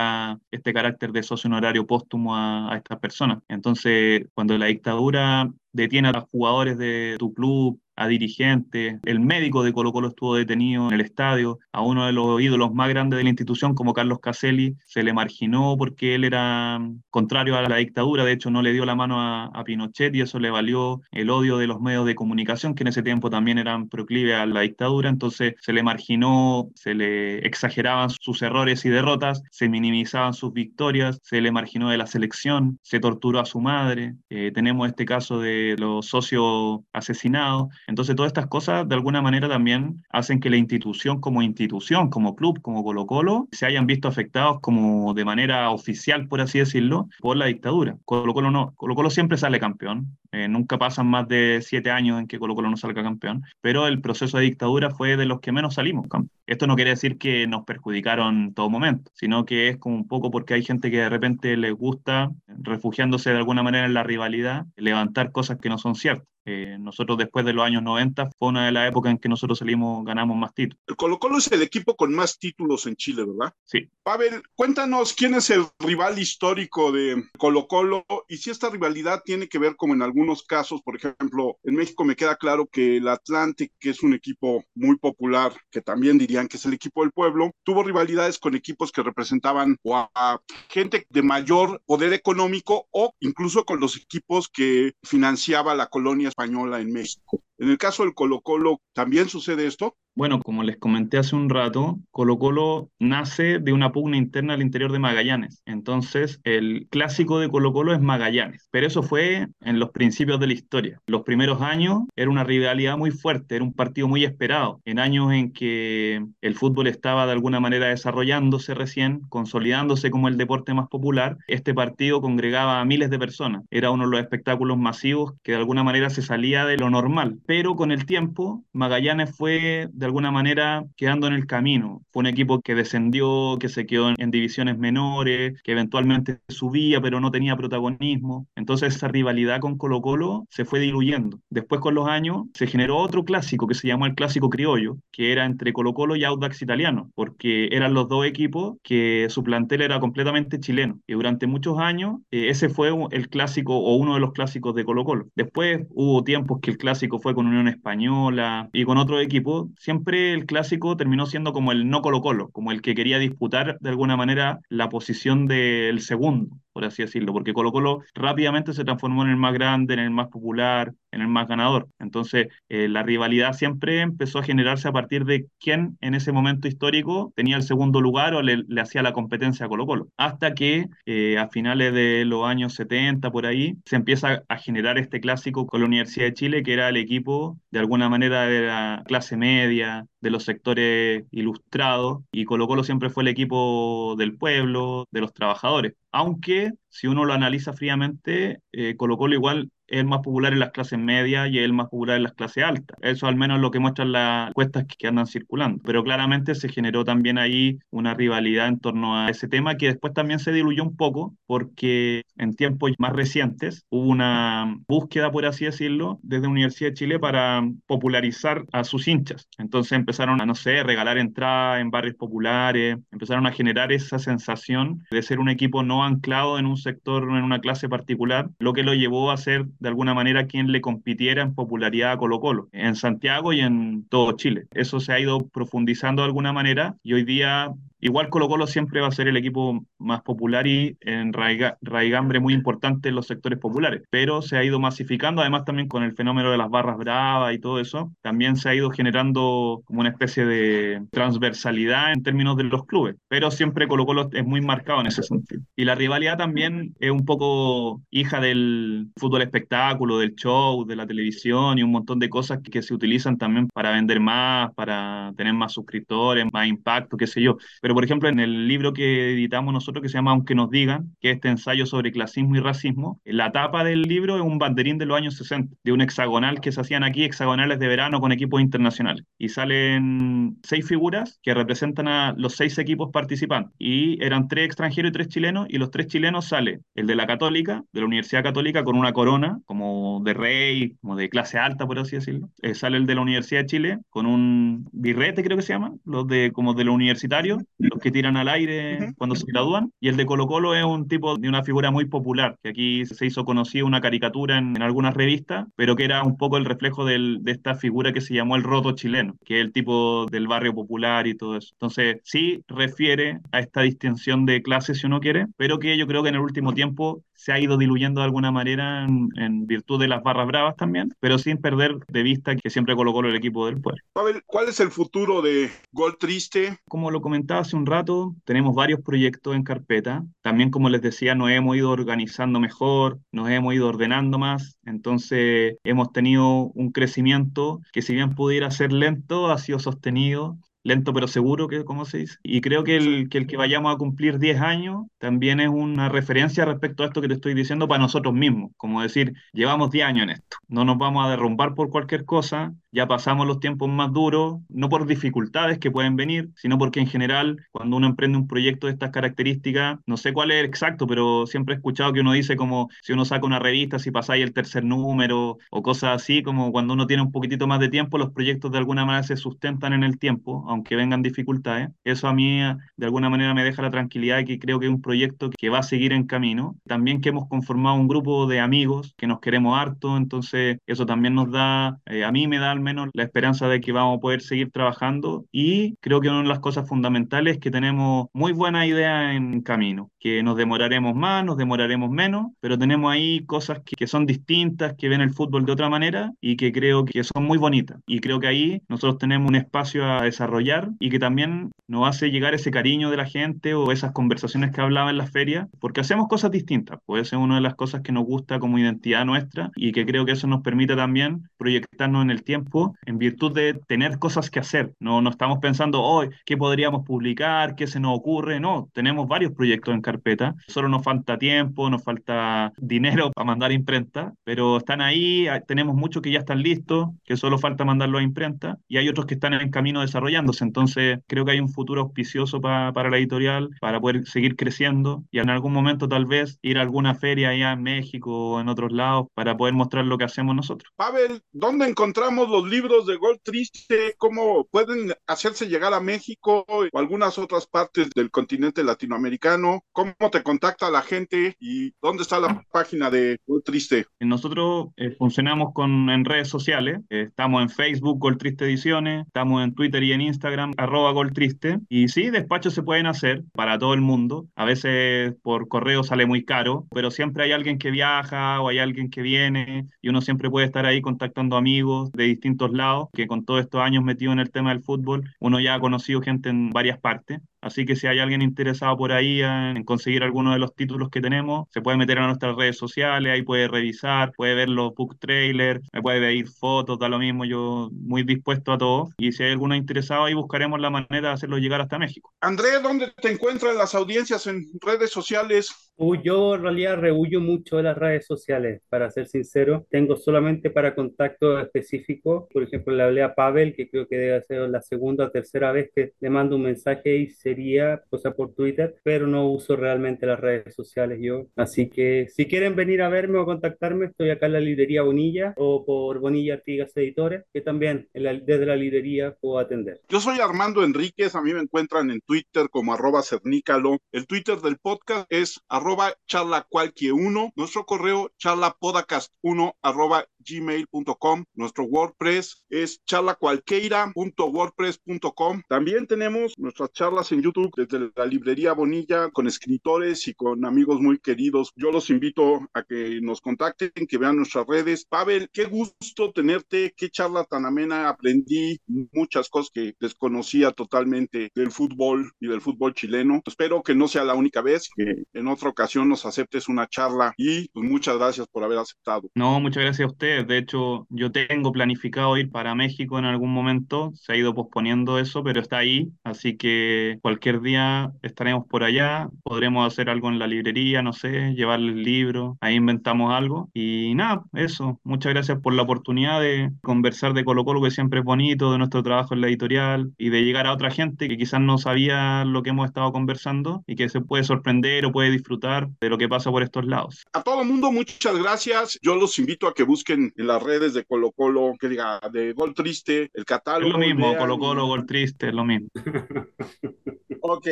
[0.52, 3.40] este carácter de socio honorario póstumo a, a estas personas.
[3.50, 9.00] Entonces, cuando la dictadura detiene a los jugadores de tu club, a dirigentes.
[9.04, 11.60] El médico de Colo Colo estuvo detenido en el estadio.
[11.72, 15.14] A uno de los ídolos más grandes de la institución, como Carlos Caselli, se le
[15.14, 16.80] marginó porque él era
[17.10, 18.24] contrario a la dictadura.
[18.24, 21.58] De hecho, no le dio la mano a, Pinochet y eso le valió el odio
[21.58, 25.10] de los medios de comunicación, que en ese tiempo también eran proclive a la dictadura.
[25.10, 31.20] Entonces, se le marginó, se le exageraban sus errores y derrotas, se minimizaban sus victorias,
[31.24, 34.16] se le marginó de la selección, se torturó a su madre.
[34.30, 37.68] Eh, tenemos este caso de los socios asesinados.
[37.88, 42.36] Entonces, todas estas cosas de alguna manera también hacen que la institución como institución, como
[42.36, 47.08] club, como Colo Colo, se hayan visto afectados como de manera oficial, por así decirlo,
[47.20, 47.98] por la dictadura.
[48.06, 52.20] Colo Colo no, Colo Colo siempre sale campeón, eh, nunca pasan más de siete años
[52.20, 55.40] en que Colo Colo no salga campeón, pero el proceso de dictadura fue de los
[55.40, 56.08] que menos salimos.
[56.46, 60.08] Esto no quiere decir que nos perjudicaron en todo momento, sino que es como un
[60.08, 64.04] poco porque hay gente que de repente les gusta, refugiándose de alguna manera en la
[64.04, 66.28] rivalidad, levantar cosas que no son ciertas.
[66.50, 69.60] Eh, nosotros después de los años 90 fue una de las épocas en que nosotros
[69.60, 70.82] salimos, ganamos más títulos.
[70.88, 73.54] El Colo Colo es el equipo con más títulos en Chile, ¿verdad?
[73.66, 73.90] Sí.
[74.02, 79.50] Pavel, cuéntanos quién es el rival histórico de Colo Colo y si esta rivalidad tiene
[79.50, 83.10] que ver como en algunos casos, por ejemplo, en México me queda claro que el
[83.10, 87.12] Atlante, que es un equipo muy popular, que también dirían que es el equipo del
[87.12, 89.76] pueblo, tuvo rivalidades con equipos que representaban
[90.16, 90.40] a
[90.70, 96.80] gente de mayor poder económico o incluso con los equipos que financiaba la colonia española
[96.80, 97.42] en México.
[97.58, 99.98] En el caso del Colo Colo, ¿también sucede esto?
[100.18, 104.64] Bueno, como les comenté hace un rato, Colo Colo nace de una pugna interna al
[104.64, 105.62] interior de Magallanes.
[105.68, 108.68] Entonces, el clásico de Colo Colo es Magallanes.
[108.72, 111.00] Pero eso fue en los principios de la historia.
[111.06, 114.82] Los primeros años era una rivalidad muy fuerte, era un partido muy esperado.
[114.86, 120.38] En años en que el fútbol estaba de alguna manera desarrollándose recién, consolidándose como el
[120.38, 123.66] deporte más popular, este partido congregaba a miles de personas.
[123.70, 127.38] Era uno de los espectáculos masivos que de alguna manera se salía de lo normal.
[127.46, 132.02] Pero con el tiempo, Magallanes fue de alguna manera quedando en el camino.
[132.12, 137.20] Fue un equipo que descendió, que se quedó en, divisiones menores, que eventualmente subía pero
[137.20, 138.48] no tenía protagonismo.
[138.56, 141.40] Entonces esa rivalidad con Colo Colo se fue diluyendo.
[141.50, 145.32] Después con los años se generó otro clásico que se llamó el clásico criollo, que
[145.32, 149.82] era entre Colo Colo y Audax Italiano, porque eran los dos equipos que su plantel
[149.82, 151.00] era completamente chileno.
[151.08, 154.86] Y durante muchos años eh, ese fue el clásico o uno de los clásicos de
[154.86, 155.28] Colo Colo.
[155.36, 159.70] Después hubo tiempos que el clásico fue con Unión Española y con otro equipo.
[159.78, 163.18] Siempre siempre el clásico terminó siendo como el no Colo Colo, como el que quería
[163.18, 168.72] disputar de alguna manera la posición del segundo, por así decirlo, porque Colo Colo rápidamente
[168.72, 171.88] se transformó en el más grande, en el más popular, en el más ganador.
[171.98, 176.68] Entonces, eh, la rivalidad siempre empezó a generarse a partir de quién en ese momento
[176.68, 180.10] histórico tenía el segundo lugar o le, hacía la competencia a Colo Colo.
[180.18, 185.00] Hasta que eh, a finales de los años 70, por ahí, se empieza a generar
[185.00, 188.68] este clásico con la Universidad de Chile, que era el equipo de alguna manera de
[188.68, 194.38] la clase media, de los sectores ilustrados, y Colo Colo siempre fue el equipo del
[194.38, 200.00] pueblo, de los trabajadores aunque si uno lo analiza fríamente, eh, Colo Colo igual es
[200.00, 202.64] el más popular en las clases medias y es el más popular en las clases
[202.64, 202.98] altas.
[203.02, 205.82] Eso al menos es lo que muestran las encuestas que andan circulando.
[205.84, 210.14] Pero claramente se generó también ahí una rivalidad en torno a ese tema que después
[210.14, 215.66] también se diluyó un poco porque en tiempos más recientes hubo una búsqueda, por así
[215.66, 219.48] decirlo, desde la Universidad de Chile para popularizar a sus hinchas.
[219.60, 225.04] Entonces empezaron a, no sé, regalar entradas en barrios populares, empezaron a generar esa sensación
[225.12, 228.84] de ser un equipo no anclado en un sector, en una clase particular, lo que
[228.84, 232.70] lo llevó a ser de alguna manera quien le compitiera en popularidad a Colo Colo,
[232.72, 234.68] en Santiago y en todo Chile.
[234.72, 239.02] Eso se ha ido profundizando de alguna manera y hoy día Igual Colo Colo siempre
[239.02, 243.58] va a ser el equipo más popular y en raigambre muy importante en los sectores
[243.58, 247.56] populares, pero se ha ido masificando, además también con el fenómeno de las barras bravas
[247.56, 252.56] y todo eso, también se ha ido generando como una especie de transversalidad en términos
[252.58, 255.62] de los clubes, pero siempre Colo Colo es muy marcado en ese sentido.
[255.76, 261.08] Y la rivalidad también es un poco hija del fútbol espectáculo, del show, de la
[261.08, 265.34] televisión y un montón de cosas que, que se utilizan también para vender más, para
[265.36, 267.58] tener más suscriptores, más impacto, qué sé yo
[267.94, 271.32] por ejemplo, en el libro que editamos nosotros, que se llama Aunque nos digan, que
[271.32, 275.06] es este ensayo sobre clasismo y racismo, la tapa del libro es un banderín de
[275.06, 278.62] los años 60, de un hexagonal que se hacían aquí, hexagonales de verano con equipos
[278.62, 279.26] internacionales.
[279.38, 283.74] Y salen seis figuras que representan a los seis equipos participantes.
[283.78, 287.28] Y eran tres extranjeros y tres chilenos, y los tres chilenos sale el de la
[287.28, 291.86] Católica, de la Universidad Católica, con una corona, como de rey, como de clase alta,
[291.86, 292.50] por así decirlo.
[292.62, 295.94] Eh, sale el de la Universidad de Chile, con un birrete, creo que se llama,
[296.06, 299.92] los de como de lo universitario, los que tiran al aire cuando se gradúan.
[300.00, 303.06] Y el de Colo Colo es un tipo de una figura muy popular, que aquí
[303.06, 307.06] se hizo conocida una caricatura en, algunas revistas, pero que era un poco el reflejo
[307.06, 310.48] del, de esta figura que se llamó el roto chileno, que es el tipo del
[310.48, 311.70] barrio popular y todo eso.
[311.74, 316.24] Entonces, sí refiere a esta distinción de clases, si uno quiere, pero que yo creo
[316.24, 320.08] que en el último tiempo se ha ido diluyendo de alguna manera en, virtud de
[320.08, 323.80] las barras bravas también, pero sin perder de vista que siempre colocó el equipo del
[323.80, 324.02] pueblo.
[324.46, 326.80] ¿cuál es el futuro de Gol Triste?
[326.88, 330.24] Como lo comentaba hace un rato, tenemos varios proyectos en carpeta.
[330.42, 335.78] También, como les decía, nos hemos ido organizando mejor, nos hemos ido ordenando más, entonces
[335.84, 340.58] hemos tenido un crecimiento que si bien pudiera ser lento, ha sido sostenido
[340.88, 342.38] lento pero seguro, que como se dice.
[342.44, 346.10] Y creo que el, que el que vayamos a cumplir 10 años también es una
[346.10, 348.72] referencia respecto a esto que te estoy diciendo para nosotros mismos.
[348.78, 350.58] Como decir, llevamos 10 años en esto.
[350.68, 352.74] No nos vamos a derrumbar por cualquier cosa.
[352.98, 357.06] Ya pasamos los tiempos más duros, no por dificultades que pueden venir, sino porque en
[357.06, 361.46] general, cuando uno emprende un proyecto de estas características, no sé cuál es exacto, pero
[361.46, 364.52] siempre he escuchado que uno dice como si uno saca una revista, si pasáis el
[364.52, 368.32] tercer número o cosas así, como cuando uno tiene un poquitito más de tiempo, los
[368.32, 371.90] proyectos de alguna manera se sustentan en el tiempo, aunque vengan dificultades.
[372.04, 372.62] Eso a mí
[372.96, 375.70] de alguna manera me deja la tranquilidad de que creo que es un proyecto que
[375.70, 376.76] va a seguir en camino.
[376.88, 381.36] También que hemos conformado un grupo de amigos que nos queremos harto, entonces eso también
[381.36, 384.22] nos da, eh, a mí me da al menos la esperanza de que vamos a
[384.22, 388.54] poder seguir trabajando y creo que una de las cosas fundamentales es que tenemos muy
[388.54, 393.82] buena idea en camino, que nos demoraremos más, nos demoraremos menos, pero tenemos ahí cosas
[393.86, 397.24] que, que son distintas, que ven el fútbol de otra manera y que creo que
[397.24, 398.00] son muy bonitas.
[398.08, 402.32] Y creo que ahí nosotros tenemos un espacio a desarrollar y que también nos hace
[402.32, 406.02] llegar ese cariño de la gente o esas conversaciones que hablaba en las ferias, porque
[406.02, 407.00] hacemos cosas distintas.
[407.06, 410.26] Puede ser una de las cosas que nos gusta como identidad nuestra y que creo
[410.26, 412.67] que eso nos permite también proyectarnos en el tiempo
[413.06, 414.94] en virtud de tener cosas que hacer.
[415.00, 418.60] No, no estamos pensando hoy qué podríamos publicar, qué se nos ocurre.
[418.60, 420.56] No, tenemos varios proyectos en carpeta.
[420.68, 425.48] Solo nos falta tiempo, nos falta dinero para mandar imprenta, pero están ahí.
[425.68, 429.26] Tenemos muchos que ya están listos, que solo falta mandarlo a imprenta y hay otros
[429.26, 430.64] que están en camino desarrollándose.
[430.64, 435.40] Entonces, creo que hay un futuro auspicioso para la editorial, para poder seguir creciendo y
[435.40, 438.92] en algún momento tal vez ir a alguna feria allá en México o en otros
[438.92, 440.92] lados para poder mostrar lo que hacemos nosotros.
[440.96, 444.16] Pavel, ¿dónde encontramos los libros de Gol Triste?
[444.18, 449.82] ¿Cómo pueden hacerse llegar a México o algunas otras partes del continente latinoamericano?
[449.92, 454.06] ¿Cómo te contacta la gente y dónde está la página de Gol Triste?
[454.20, 457.02] Nosotros eh, funcionamos con, en redes sociales.
[457.10, 461.80] estamos en Facebook, Gol Triste Ediciones, estamos en Twitter y en Instagram arroba goltriste.
[461.90, 464.48] Y sí, despachos se pueden hacer para todo el mundo.
[464.56, 468.80] A veces por correo sale muy caro, pero siempre hay alguien que viaja o hay
[468.80, 473.28] alguien que viene y uno siempre puede estar ahí contactando amigos de distintos lados, que
[473.28, 476.50] con todos estos años metido en el tema del fútbol, uno ya ha conocido gente
[476.50, 477.42] en varias partes.
[477.68, 481.20] Así que si hay alguien interesado por ahí en conseguir alguno de los títulos que
[481.20, 485.18] tenemos, se puede meter a nuestras redes sociales, ahí puede revisar, puede ver los book
[485.20, 489.10] trailers, me puede ver fotos, da lo mismo, yo muy dispuesto a todo.
[489.18, 492.32] Y si hay alguno interesado, ahí buscaremos la manera de hacerlo llegar hasta México.
[492.40, 495.92] Andrés, ¿dónde te encuentran las audiencias en redes sociales?
[496.00, 499.88] Uy, yo en realidad rehuyo mucho de las redes sociales, para ser sincero.
[499.90, 502.48] Tengo solamente para contacto específico.
[502.54, 505.72] Por ejemplo, le hablé a Pavel, que creo que debe ser la segunda o tercera
[505.72, 510.28] vez que le mando un mensaje y sería cosa por Twitter, pero no uso realmente
[510.28, 511.48] las redes sociales yo.
[511.56, 515.56] Así que si quieren venir a verme o contactarme, estoy acá en la librería Bonilla
[515.58, 520.02] o por Bonilla Artigas Editores, que también desde la librería puedo atender.
[520.08, 523.98] Yo soy Armando Enríquez, a mí me encuentran en Twitter como arroba cernícalo.
[524.12, 531.46] El Twitter del podcast es arroba arroba charla cualquier uno, nuestro correo charlapodcast1 arroba gmail.com,
[531.56, 535.62] nuestro WordPress es charlacualqueira.wordpress.com.
[535.68, 541.00] También tenemos nuestras charlas en YouTube desde la librería Bonilla con escritores y con amigos
[541.02, 541.72] muy queridos.
[541.76, 545.06] Yo los invito a que nos contacten, que vean nuestras redes.
[545.06, 548.80] Pavel, qué gusto tenerte, qué charla tan amena, aprendí
[549.12, 553.42] muchas cosas que desconocía totalmente del fútbol y del fútbol chileno.
[553.46, 557.34] Espero que no sea la única vez, que en otra ocasión nos aceptes una charla
[557.38, 559.30] y pues muchas gracias por haber aceptado.
[559.36, 560.37] No, muchas gracias a usted.
[560.44, 564.12] De hecho, yo tengo planificado ir para México en algún momento.
[564.16, 566.12] Se ha ido posponiendo eso, pero está ahí.
[566.24, 569.30] Así que cualquier día estaremos por allá.
[569.44, 572.58] Podremos hacer algo en la librería, no sé, llevarle el libro.
[572.62, 573.70] Ahí inventamos algo.
[573.74, 575.00] Y nada, eso.
[575.04, 578.78] Muchas gracias por la oportunidad de conversar de Colo Colo, que siempre es bonito, de
[578.78, 582.46] nuestro trabajo en la editorial y de llegar a otra gente que quizás no sabía
[582.46, 586.18] lo que hemos estado conversando y que se puede sorprender o puede disfrutar de lo
[586.18, 587.26] que pasa por estos lados.
[587.34, 589.00] A todo el mundo, muchas gracias.
[589.02, 592.54] Yo los invito a que busquen en las redes de Colo Colo, que diga, de
[592.54, 593.88] Gol Triste, el catálogo.
[593.88, 595.90] Es lo mismo, Colo Colo, Gol Triste, es lo mismo.
[597.42, 597.68] ok,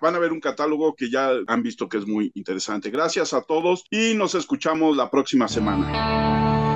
[0.00, 2.90] van a ver un catálogo que ya han visto que es muy interesante.
[2.90, 6.73] Gracias a todos y nos escuchamos la próxima semana.